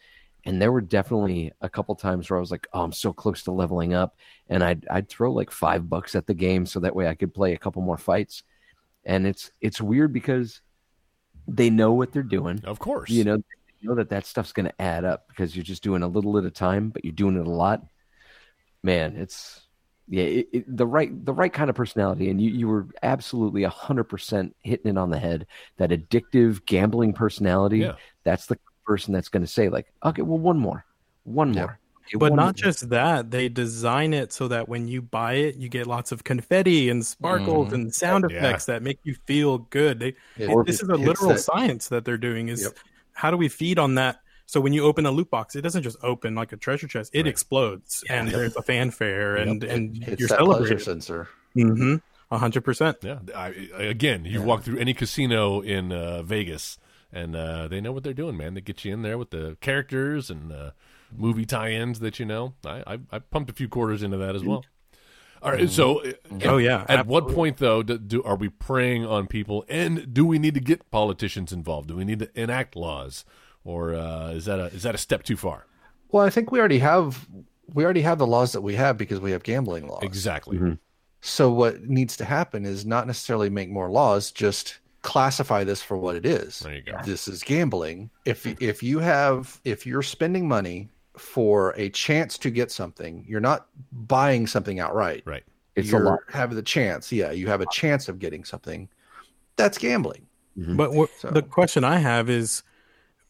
[0.45, 3.43] and there were definitely a couple times where I was like, "Oh, I'm so close
[3.43, 4.17] to leveling up,"
[4.49, 7.34] and I'd I'd throw like five bucks at the game so that way I could
[7.34, 8.43] play a couple more fights.
[9.05, 10.61] And it's it's weird because
[11.47, 12.61] they know what they're doing.
[12.65, 13.09] Of course.
[13.09, 16.03] You know, they know that that stuff's going to add up because you're just doing
[16.03, 17.84] a little at a time, but you're doing it a lot.
[18.84, 19.61] Man, it's
[20.10, 23.64] yeah, it, it, the right the right kind of personality, and you you were absolutely
[23.64, 25.47] hundred percent hitting it on the head.
[25.78, 27.80] That addictive gambling personality.
[27.80, 27.93] Yeah.
[28.24, 30.86] That's the person that's going to say like, okay, well, one more,
[31.24, 31.62] one Yeah.
[31.62, 31.80] more.
[32.06, 32.54] Okay, But one not more.
[32.72, 36.26] just that, they design it so that when you buy it, you get lots of
[36.26, 37.74] confetti and sparkles Mhm.
[37.74, 38.38] and sound Yeah.
[38.39, 39.99] effects that make you feel good.
[39.99, 42.49] They, It- it- this is a literal that- science that they're doing.
[42.49, 42.74] Is Yep.
[43.14, 44.20] how do we feed on that?
[44.45, 47.11] So when you open a loot box, it doesn't just open like a treasure chest;
[47.13, 47.27] it Right.
[47.27, 50.79] explodes, and there's a fanfare, and and It's you're that pleasure celebrating.
[50.79, 51.29] sensor.
[51.55, 51.95] Mm-hmm.
[52.31, 52.97] A hundred percent.
[53.01, 53.19] Yeah.
[53.35, 56.77] I, I- again, you walk through any casino in uh, Vegas,
[57.11, 58.53] and uh, they know what they're doing, man.
[58.55, 60.71] They get you in there with the characters and uh,
[61.15, 62.53] movie tie-ins that you know.
[62.65, 64.65] I, I, I pumped a few quarters into that as well.
[65.43, 65.69] All right.
[65.69, 66.13] So, uh,
[66.45, 66.85] Oh yeah.
[66.89, 70.53] At what point, though, do, do are we preying on people, and do we need
[70.55, 71.89] to get politicians involved?
[71.89, 73.25] Do we need to enact laws,
[73.66, 75.66] or uh, is that a is that a step too far?
[76.09, 77.28] Well, I think we already have
[77.74, 80.03] we already have the laws that we have because we have gambling laws.
[80.03, 80.78] Exactly.
[81.22, 85.97] So what needs to happen is not necessarily make more laws, just classify this for
[85.97, 86.59] what it is.
[86.59, 86.97] There you go.
[87.05, 88.09] This is gambling.
[88.26, 93.39] If if you have if you're spending money for a chance to get something, you're
[93.39, 95.24] not buying something outright.
[95.26, 95.43] Right.
[95.76, 96.20] it's you're lot.
[96.30, 97.11] having the chance.
[97.11, 98.89] Yeah, you have a chance of getting something.
[99.55, 100.26] That's gambling.
[100.55, 102.64] But what, So- the question I have is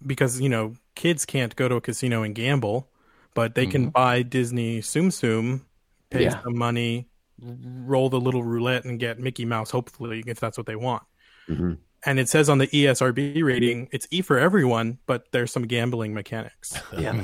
[0.06, 2.90] because you know kids can't go to a casino and gamble,
[3.34, 5.62] but they can buy Disney Tsum Tsum,
[6.10, 6.42] pay Yeah.
[6.44, 7.08] some money,
[7.42, 9.72] roll the little roulette, and get Mickey Mouse.
[9.72, 11.04] Hopefully, if that's what they want.
[11.50, 11.78] Mhm.
[12.06, 16.14] And it says on the ESRB rating, it's E for everyone, but there's some gambling
[16.14, 17.18] mechanics, Yeah.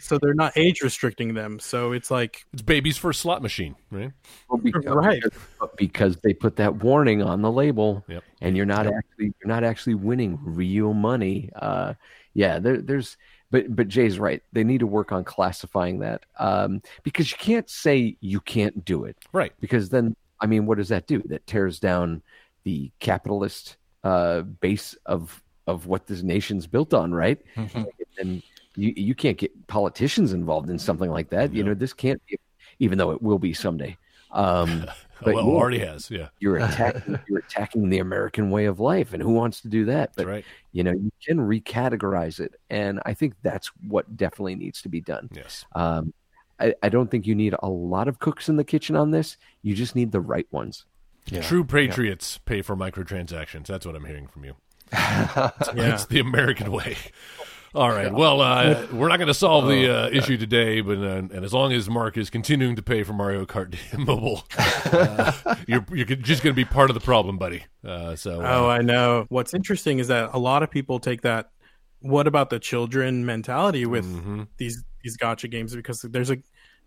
[0.00, 1.58] so they're not age restricting them.
[1.58, 4.12] So it's like It's baby's first slot machine, right?
[4.50, 5.22] Well, because, Right.
[5.58, 8.22] but because they put that warning on the label, Yep.
[8.42, 11.50] and you're not actually you're not actually winning real money.
[11.56, 11.94] Uh,
[12.34, 13.16] yeah, there, there's
[13.50, 14.42] but but Jay's right.
[14.52, 19.04] They need to work on classifying that um, because you can't say you can't do
[19.04, 19.52] it Right.
[19.60, 21.22] because then I mean, what does that do?
[21.26, 22.22] That tears down
[22.64, 23.76] the capitalist
[24.06, 27.38] uh, base of of what this nation's built on, right?
[28.20, 28.42] and
[28.76, 31.52] you you can't get politicians involved in something like that.
[31.52, 32.38] You know, this can't be,
[32.78, 33.96] even though it will be someday.
[34.30, 34.86] Um,
[35.24, 36.10] but well, already has.
[36.10, 36.28] Yeah.
[36.38, 40.14] you're attacking you're attacking the American way of life, and who wants to do that?
[40.14, 40.44] That's But right.
[40.72, 45.00] you know, you can recategorize it, and I think that's what definitely needs to be
[45.00, 45.28] done.
[45.34, 45.64] Yes.
[45.74, 46.12] Um,
[46.60, 49.36] I, I don't think you need a lot of cooks in the kitchen on this.
[49.62, 50.86] You just need the right ones.
[51.28, 51.42] Yeah.
[51.42, 53.66] True patriots pay for microtransactions.
[53.66, 54.54] That's what I'm hearing from you.
[54.92, 56.96] yeah, It's the American way.
[57.74, 58.10] All right.
[58.10, 61.52] Well, uh, we're not going to solve the uh, issue today, but uh, and as
[61.52, 66.42] long as Mark is continuing to pay for Mario Kart Mobile, uh, you're you're just
[66.42, 67.64] going to be part of the problem, buddy.
[67.84, 69.26] Uh, so uh, Oh, I know.
[69.28, 71.50] What's interesting is that a lot of people take that
[72.00, 74.46] what about the children mentality with mhm.
[74.56, 76.38] these these gotcha games because there's a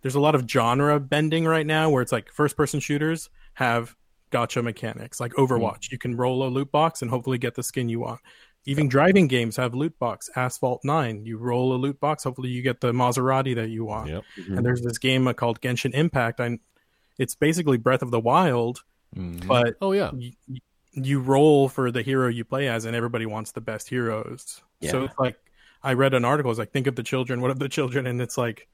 [0.02, 3.96] there's a lot of genre bending right now where it's like first person shooters have
[4.30, 5.88] gotcha mechanics, like Overwatch.
[5.88, 5.92] Mm.
[5.92, 8.22] You can roll a loot box and hopefully get the skin you want.
[8.66, 10.30] Even driving games have loot box.
[10.36, 14.10] Asphalt 9, you roll a loot box, hopefully you get the Maserati that you want.
[14.10, 14.24] Yep.
[14.36, 14.64] And mm-hmm.
[14.64, 16.40] there's this game called Genshin Impact.
[16.40, 16.60] I,
[17.18, 18.84] it's basically Breath of the Wild,
[19.16, 19.48] mm-hmm.
[19.48, 20.12] but Oh yeah.
[20.14, 20.34] you,
[20.94, 24.62] you roll for the hero you play as, and everybody wants the best heroes.
[24.82, 25.38] So it's like
[25.84, 26.52] I read an article.
[26.52, 27.42] It's like think of the children.
[27.42, 28.08] What of the children?
[28.08, 28.68] And it's like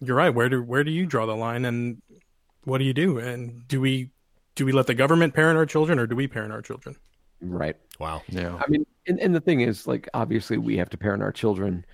[0.00, 0.34] you're right.
[0.34, 1.64] Where do where do you draw the line?
[1.64, 2.02] And
[2.64, 3.18] what do you do?
[3.18, 4.10] And do we
[4.56, 6.96] do we let the government parent our children, or do we parent our children?
[7.40, 7.76] Right.
[8.00, 8.22] Wow.
[8.28, 8.56] Yeah.
[8.56, 11.84] I mean, and, and the thing is, like, obviously we have to parent our children,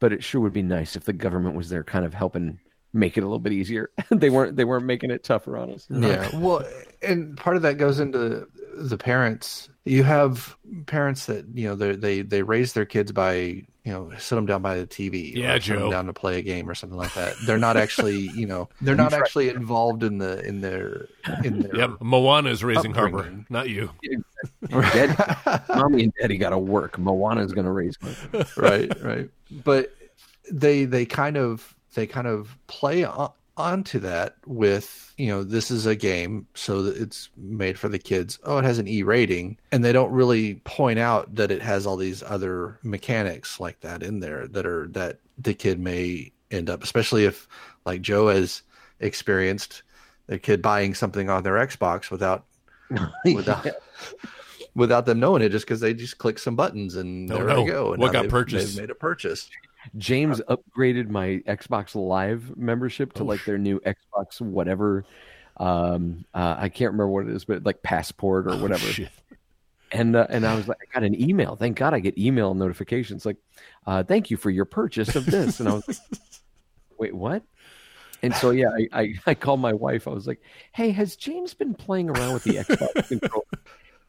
[0.00, 2.58] but it sure would be nice if the government was there, kind of helping
[2.92, 3.90] make it a little bit easier.
[4.10, 4.56] they weren't.
[4.56, 5.86] They weren't making it tougher on us.
[5.88, 6.28] Yeah.
[6.38, 6.64] Well,
[7.02, 8.46] and part of that goes into
[8.76, 9.68] the parents.
[9.84, 10.56] You have
[10.86, 14.46] parents that you know they they they raise their kids by you know sit them
[14.46, 15.34] down by the TV.
[15.34, 15.90] Yeah, or sit 'em Joe.
[15.90, 17.34] down to play a game or something like that.
[17.46, 21.08] They're not actually you know they're not actually involved in the in their
[21.44, 21.76] in their.
[21.76, 21.90] Yep.
[22.00, 23.90] Moana is raising Harbor, not you.
[24.68, 25.14] Daddy,
[25.68, 26.98] mommy and daddy got to work.
[26.98, 28.44] Moana's going to raise money.
[28.56, 29.30] right right
[29.64, 29.92] but
[30.50, 33.30] they they kind of they kind of play on,
[33.60, 38.38] onto that with you know this is a game so it's made for the kids
[38.44, 41.86] oh it has an e rating and they don't really point out that it has
[41.86, 46.68] all these other mechanics like that in there that are that the kid may end
[46.68, 47.46] up especially if
[47.84, 48.62] like joe has
[49.00, 49.82] experienced
[50.26, 52.46] the kid buying something on their xbox without
[53.34, 53.66] without
[54.74, 57.56] without them knowing it just because they just click some buttons and oh, No, there
[57.56, 57.64] no.
[57.64, 57.92] they go.
[57.92, 58.74] And What got purchased?
[58.74, 59.48] They've made a purchase.
[59.96, 65.04] James upgraded my Xbox Live membership to Oh, like their new Xbox whatever.
[65.56, 68.86] Um, uh, I can't remember what it is, but like passport or whatever.
[68.86, 69.06] Oh,
[69.92, 71.56] and uh, and I was like, I got an email.
[71.56, 73.36] Thank God I get email notifications like,
[73.86, 75.60] uh, thank you for your purchase of this.
[75.60, 75.98] And I was like,
[76.98, 77.42] wait, what?
[78.22, 80.06] And so yeah, I, I I called my wife.
[80.06, 80.40] I was like,
[80.72, 83.44] hey, has James been playing around with the Xbox controller?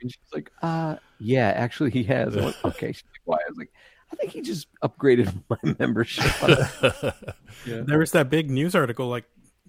[0.02, 2.36] And she's like, uh, yeah, actually he has.
[2.36, 2.92] Went, okay.
[2.92, 3.38] She's like, why?
[3.38, 3.72] I was like,
[4.12, 6.26] I think he just upgraded my membership.
[7.66, 9.26] There was that big news article like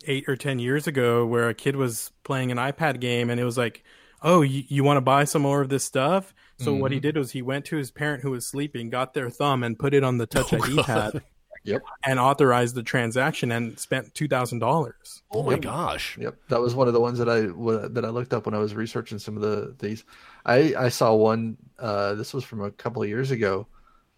[0.06, 3.44] eight or ten years ago where a kid was playing an iPad game and it
[3.44, 3.84] was like,
[4.22, 7.16] "Oh, you, you want to buy some more of this stuff?" So what he did
[7.16, 10.04] was he went to his parent who was sleeping, got their thumb, and put it
[10.04, 11.22] on the Touch ID pad.
[11.64, 11.82] Yep.
[12.04, 15.22] And authorized the transaction and spent two thousand dollars.
[15.30, 16.18] Oh my gosh.
[16.18, 17.40] Yep, that was one of the ones that I
[17.88, 20.04] that I looked up when I was researching some of the these.
[20.44, 21.56] I I saw one.
[21.78, 23.66] Uh, this was from a couple of years ago.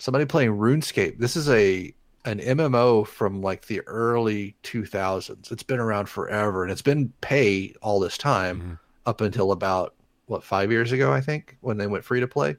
[0.05, 1.17] Somebody playing RuneScape.
[1.19, 1.95] This is a
[2.27, 5.51] an MMO from like the early 2000s.
[5.51, 8.79] It's been around forever, and it's been pay all this time Mhm.
[9.07, 9.95] up until about
[10.27, 12.57] what five years ago, I think, when they went free to play.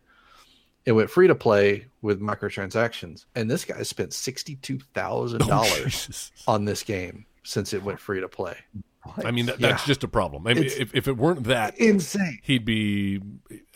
[0.86, 5.48] It went free to play with microtransactions, and this guy spent sixty two thousand Oh,
[5.48, 6.32] dollars Jesus.
[6.48, 8.56] on this game since it went free to play.
[9.24, 9.68] I mean, that, Yeah.
[9.70, 10.48] that's just a problem.
[10.48, 12.39] I mean, if, if it weren't that, Insane.
[12.41, 13.22] he'd be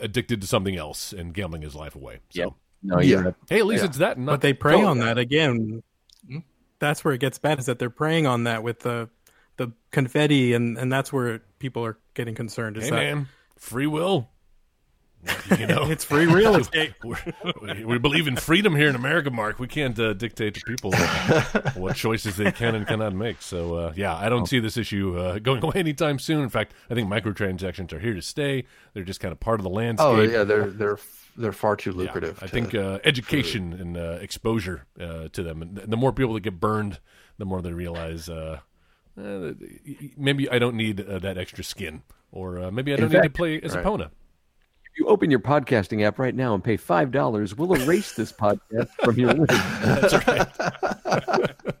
[0.00, 2.18] addicted to something else and gambling his life away.
[2.30, 2.52] So, Yep.
[2.82, 3.16] No, Yeah.
[3.20, 3.34] right.
[3.48, 3.88] hey, at least Yeah.
[3.88, 4.18] it's that.
[4.18, 5.04] Not But they prey Oh, on yeah.
[5.06, 5.82] that again.
[6.78, 7.58] That's where it gets bad.
[7.58, 9.10] Is that they're preying on that with the
[9.58, 12.78] the confetti, and and that's where people are getting concerned.
[12.78, 13.28] Is hey, that man,
[13.58, 14.30] free will.
[15.58, 16.94] You know, it's free real estate?
[17.04, 19.58] We're- we believe in freedom here in America, Mark.
[19.58, 23.42] We can't uh, dictate to people what, what choices they can and cannot make.
[23.42, 26.42] So, uh, yeah, I don't see this issue uh, going away anytime soon.
[26.42, 28.64] In fact, I think microtransactions are here to stay.
[28.94, 30.06] They're just kind of part of the landscape.
[30.08, 30.98] Oh yeah, they're they're
[31.40, 32.38] they're far too Yeah, lucrative.
[32.42, 36.34] I to- think uh, education and uh, exposure uh, to them, and the more people
[36.34, 37.00] that get burned,
[37.38, 38.60] the more they realize uh,
[39.20, 39.52] uh,
[40.16, 43.30] maybe I don't need uh, that extra skin, or uh, maybe I don't need to
[43.30, 43.84] play as Right.
[43.84, 44.10] Epona.
[44.92, 48.32] If you open your podcasting app right now and pay five dollars, we'll erase this
[48.32, 49.52] podcast from your list.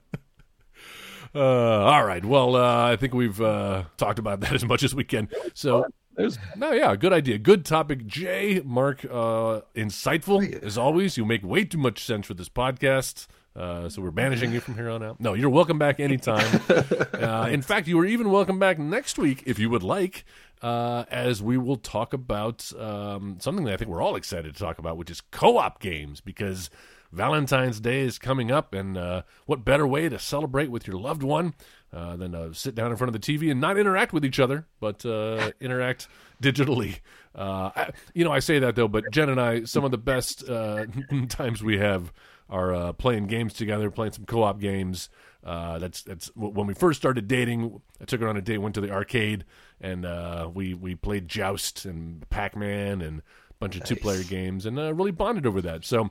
[1.32, 2.24] Uh, all right.
[2.24, 5.28] Well, uh, I think we've uh, talked about that as much as we can.
[5.54, 5.86] So,
[6.16, 7.38] There's no, yeah, good idea.
[7.38, 8.60] Good topic, Jay.
[8.64, 11.16] Mark, uh, insightful as always.
[11.16, 13.26] You make way too much sense for this podcast.
[13.54, 15.20] Uh, so we're banishing you from here on out.
[15.20, 16.60] No, you're welcome back anytime.
[17.14, 20.24] uh, in fact, you are even welcome back next week if you would like,
[20.62, 24.60] uh, as we will talk about um, something that I think we're all excited to
[24.60, 26.70] talk about, which is co-op games, because
[27.12, 31.24] Valentine's Day is coming up, and uh, what better way to celebrate with your loved
[31.24, 31.54] one
[31.92, 34.38] uh, than to sit down in front of the TV and not interact with each
[34.38, 36.08] other, but uh, interact
[36.42, 37.00] digitally.
[37.34, 39.98] Uh, I, you know, I say that though, but Jen and I, some of the
[39.98, 40.86] best uh,
[41.28, 42.12] times we have
[42.48, 45.08] are uh, playing games together, playing some co-op games.
[45.42, 47.80] Uh, that's that's when we first started dating.
[48.00, 49.44] I took her on a date, went to the arcade,
[49.80, 54.22] and uh, we we played Joust and Pac Man and a bunch of two player
[54.22, 55.84] games, and uh, really bonded over that.
[55.84, 56.10] So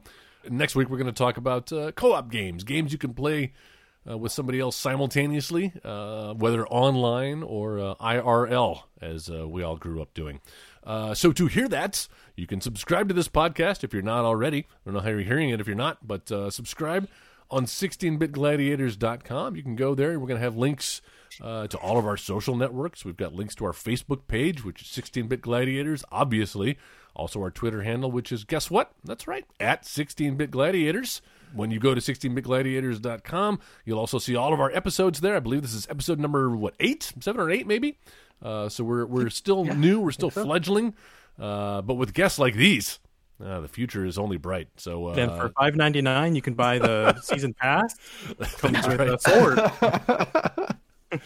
[0.50, 3.54] next week we're going to talk about uh, co-op games, games you can play
[4.10, 9.78] uh, with somebody else simultaneously, uh, whether online or uh, IRL, as uh, we all
[9.78, 10.40] grew up doing.
[10.84, 14.60] Uh, so to hear that, you can subscribe to this podcast if you're not already.
[14.60, 17.08] I don't know how you're hearing it if you're not, but uh, subscribe
[17.52, 19.56] on 16bitgladiators.com.
[19.56, 20.20] You can go there.
[20.20, 21.02] We're going to have links
[21.42, 23.06] uh, to all of our social networks.
[23.06, 26.78] We've got links to our Facebook page, which is 16bit gladiators, obviously.
[27.16, 28.92] Also, our Twitter handle, which is guess what?
[29.04, 31.22] That's right, at 16bit gladiators.
[31.54, 35.36] When you go to 16bitgladiators.com, you'll also see all of our episodes there.
[35.36, 37.12] I believe this is episode number, what, eight?
[37.20, 37.98] Seven or eight, maybe?
[38.42, 40.94] Uh, so we're, we're still new, we're still fledgling,
[41.40, 43.00] uh, but with guests like these.
[43.44, 44.68] Uh, the future is only bright.
[44.76, 47.96] So uh, Then for five ninety nine, you can buy the season pass.
[48.58, 49.10] Comes with right.
[49.10, 50.76] a sword.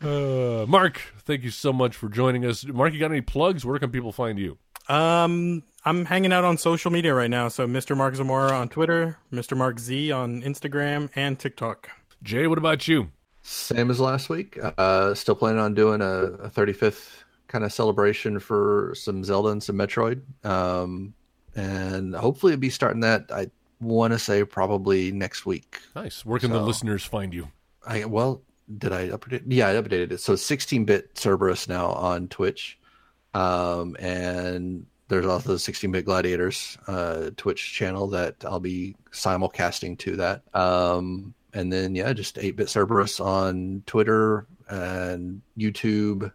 [0.00, 2.64] Uh, Mark, thank you so much for joining us.
[2.64, 3.64] Mark, you got any plugs?
[3.64, 4.58] Where can people find you?
[4.88, 7.48] Um, I'm hanging out on social media right now.
[7.48, 7.96] So Mr.
[7.96, 9.56] Mark Zamora on Twitter, Mr.
[9.56, 11.88] Mark Z on Instagram and TikTok.
[12.22, 13.10] Jay, what about you?
[13.42, 14.58] Same as last week.
[14.78, 19.62] Uh, still planning on doing a, a 35th kind of celebration for some Zelda and
[19.62, 20.22] some Metroid.
[20.44, 21.14] Um,
[21.54, 23.30] and hopefully it'll be starting that.
[23.30, 23.50] I
[23.80, 25.78] want to say probably next week.
[25.94, 26.24] Nice.
[26.24, 27.48] Where can the listeners find you?
[27.86, 28.42] I well,
[28.78, 29.42] did I update?
[29.46, 30.20] Yeah, I updated it.
[30.20, 32.78] So 16-bit Cerberus now on Twitch,
[33.34, 40.16] um, and there's also the 16-bit Gladiators uh, Twitch channel that I'll be simulcasting to
[40.16, 40.42] that.
[40.54, 46.32] Um, and then yeah, just 8-bit Cerberus on Twitter and YouTube,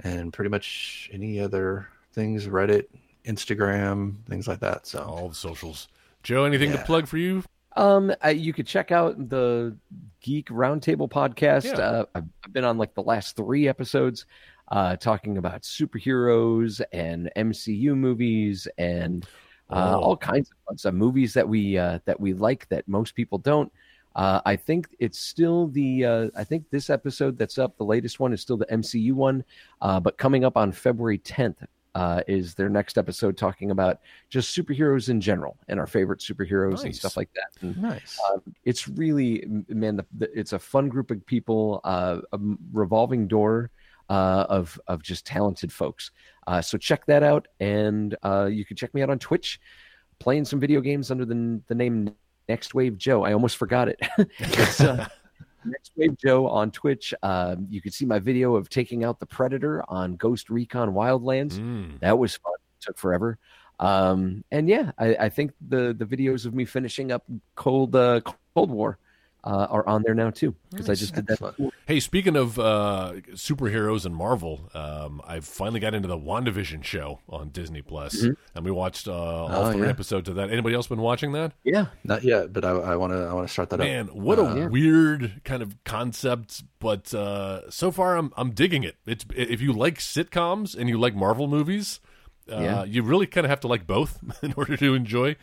[0.00, 2.86] and pretty much any other things, Reddit,
[3.24, 4.86] Instagram, things like that.
[4.86, 5.88] So All the socials.
[6.22, 7.44] Joe, anything to plug for you?
[7.76, 9.76] Um, I, you could check out the
[10.20, 11.64] Geek Roundtable podcast.
[11.64, 11.78] Yeah.
[11.78, 14.26] Uh, I've, I've been on like the last three episodes,
[14.72, 19.24] uh, talking about superheroes and MCU movies and
[19.70, 20.00] uh, Oh.
[20.00, 20.94] all kinds of fun stuff.
[20.94, 23.70] Movies that we uh, that we like that most people don't.
[24.16, 26.04] Uh, I think it's still the.
[26.04, 29.44] Uh, I think this episode that's up, the latest one, is still the MCU one.
[29.80, 31.64] Uh, but coming up on February 10th
[31.98, 33.98] uh, is their next episode talking about
[34.30, 37.60] just superheroes in general and our favorite superheroes and stuff like that.
[37.60, 38.20] And nice.
[38.64, 42.38] it's really man the, the, it's a fun group of people uh, a
[42.72, 43.70] revolving door
[44.10, 46.12] uh, of of just talented folks
[46.46, 49.60] uh, so check that out and uh, you can check me out on twitch
[50.20, 52.14] playing some video games under the, the name
[52.48, 53.98] next wave joe i almost forgot it
[54.38, 55.06] it's, uh,
[55.64, 59.26] next wave joe on twitch um, you can see my video of taking out the
[59.26, 61.98] predator on ghost recon wildlands Mm.
[62.00, 62.52] that was fun.
[62.80, 63.38] It Took forever.
[63.80, 68.20] Um, and yeah, I, I think the the videos of me finishing up Cold uh,
[68.54, 68.98] Cold War
[69.44, 71.40] uh, are on there now too because I just did that.
[71.40, 71.72] Excellent.
[71.86, 77.20] Hey, speaking of uh, superheroes and Marvel, um, I finally got into the WandaVision show
[77.28, 78.32] on Disney Plus, Mm-hmm.
[78.56, 79.88] and we watched uh, all Oh, three yeah.
[79.90, 80.50] episodes of that.
[80.50, 81.52] Anybody else been watching that?
[81.64, 84.14] Yeah, Not yet, but I want to I want to start that Man, up.
[84.16, 84.66] what a Uh, Yeah.
[84.66, 88.96] weird kind of concept, but uh, so far I'm I'm digging it.
[89.06, 92.00] It's if you like sitcoms and you like Marvel movies,
[92.52, 92.84] uh, Yeah.
[92.84, 95.36] you really kind of have to like both in order to enjoy.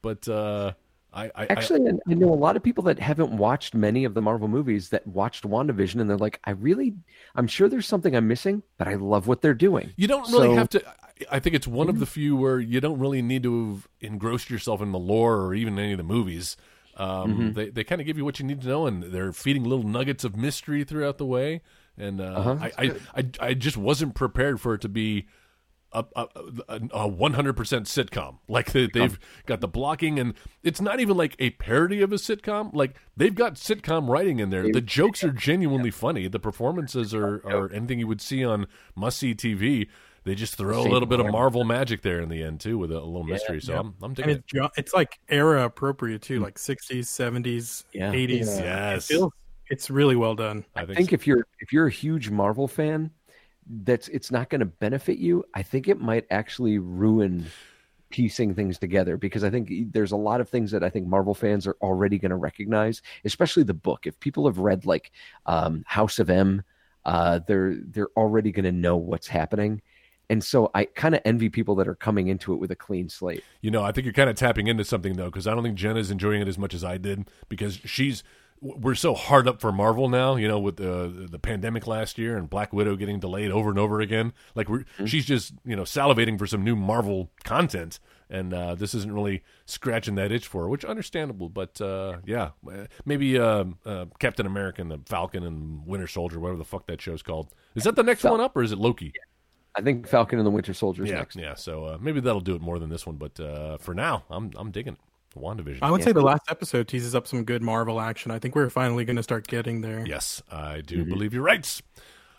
[0.00, 0.72] But uh,
[1.14, 4.14] I, I actually, I, I know a lot of people that haven't watched many of
[4.14, 6.94] the Marvel movies that watched WandaVision, and they're like, I really,
[7.34, 9.92] I'm sure there's something I'm missing, but I love what they're doing.
[9.96, 10.82] You don't really So- have to.
[11.30, 14.50] I- think it's one of the few where you don't really need to have engrossed
[14.50, 16.56] yourself in the lore or even any of the movies.
[16.96, 17.52] Um, Mm-hmm.
[17.52, 19.86] They they kind of give you what you need to know, and they're feeding little
[19.86, 21.60] nuggets of mystery throughout the way.
[21.96, 22.56] And uh, Uh-huh.
[22.78, 25.26] I, I I just wasn't prepared for it to be
[25.94, 26.26] a
[26.92, 28.38] a one hundred percent sitcom.
[28.48, 32.16] Like they, they've got the blocking, and it's not even like a parody of a
[32.16, 32.74] sitcom.
[32.74, 34.70] Like they've got sitcom writing in there.
[34.72, 36.28] The jokes are genuinely funny.
[36.28, 39.88] The performances oh, are, are anything you would see on must see TV.
[40.24, 41.26] They just throw a little bit of.
[41.32, 43.60] Marvel magic there in the end too, with a, a little mystery.
[43.60, 44.70] So I'm I'm And digging it's, it.
[44.76, 46.42] it's like era appropriate too, mm.
[46.44, 48.12] like 60s, 70s, Yeah.
[48.12, 48.60] 80s.
[48.60, 49.10] Yes.
[49.10, 49.32] It feels,
[49.68, 50.64] it's really well done.
[50.76, 51.14] I I think, think so.
[51.14, 53.10] if you're if you're a huge Marvel fan,
[53.66, 55.44] that's it's not going to benefit you.
[55.54, 57.46] I think it might actually ruin
[58.10, 61.34] piecing things together because I think there's a lot of things that I think Marvel
[61.34, 64.06] fans are already going to recognize, especially the book.
[64.06, 65.12] If people have read like
[65.46, 66.62] um, House of M,
[67.04, 69.82] uh, they're they're already going to know what's happening.
[70.30, 73.08] And so I kind of envy people that are coming into it with a clean
[73.08, 73.44] slate.
[73.60, 75.76] You know, I think you're kind of tapping into something though, because I don't think
[75.76, 78.22] Jenna's enjoying it as much as I did because she's
[78.62, 80.36] we're so hard up for Marvel now.
[80.36, 83.78] You know, with the the pandemic last year and Black Widow getting delayed over and
[83.78, 84.32] over again.
[84.54, 87.98] Like we're she's just you know salivating for some new Marvel content,
[88.30, 91.48] and uh, this isn't really scratching that itch for her, which understandable.
[91.48, 96.38] But uh, yeah, uh, maybe uh, uh, Captain America and the Falcon and Winter Soldier,
[96.38, 97.52] whatever the fuck that show's called.
[97.74, 99.12] Is that the next Fal- one up, or is it Loki?
[99.74, 101.36] I think Falcon and the Winter Soldier yeah, next.
[101.36, 101.54] yeah.
[101.54, 103.16] So uh, maybe that'll do it more than this one.
[103.16, 104.98] But uh, for now, I'm I'm digging it.
[105.34, 105.78] WandaVision.
[105.82, 106.06] I would Yeah.
[106.06, 108.30] say the last episode teases up some good Marvel action.
[108.30, 110.04] I think we're finally going to start getting there.
[110.06, 111.80] Yes, I do believe you're right.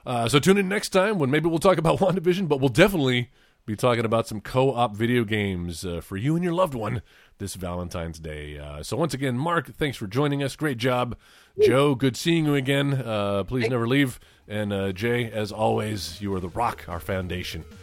[0.06, 3.30] Uh, so tune in next time when maybe we'll talk about WandaVision, but we'll definitely
[3.66, 7.02] be talking about some co-op video games uh, for you and your loved one
[7.38, 8.58] this Valentine's Day.
[8.60, 10.56] Uh, so once again, Mark, thanks for joining us.
[10.58, 11.16] Great job.
[11.62, 12.94] Joe, good seeing you again.
[12.94, 14.20] Uh, please never leave.
[14.50, 17.64] And uh, Jay, as always, you are the rock, our foundation.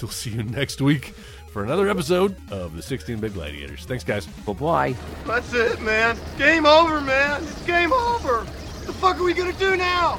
[0.00, 1.12] We'll see you next week
[1.50, 3.84] for another episode of the 16 Bit Gladiators.
[3.84, 4.26] Thanks, guys.
[4.26, 4.94] Bye bye.
[5.26, 6.16] That's it, man.
[6.38, 7.42] Game over, man.
[7.42, 8.44] It's game over.
[8.44, 10.18] What the fuck are we gonna do now?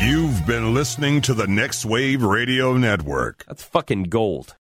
[0.00, 3.44] You've been listening to the Next Wave Radio Network.
[3.48, 4.54] That's fucking gold.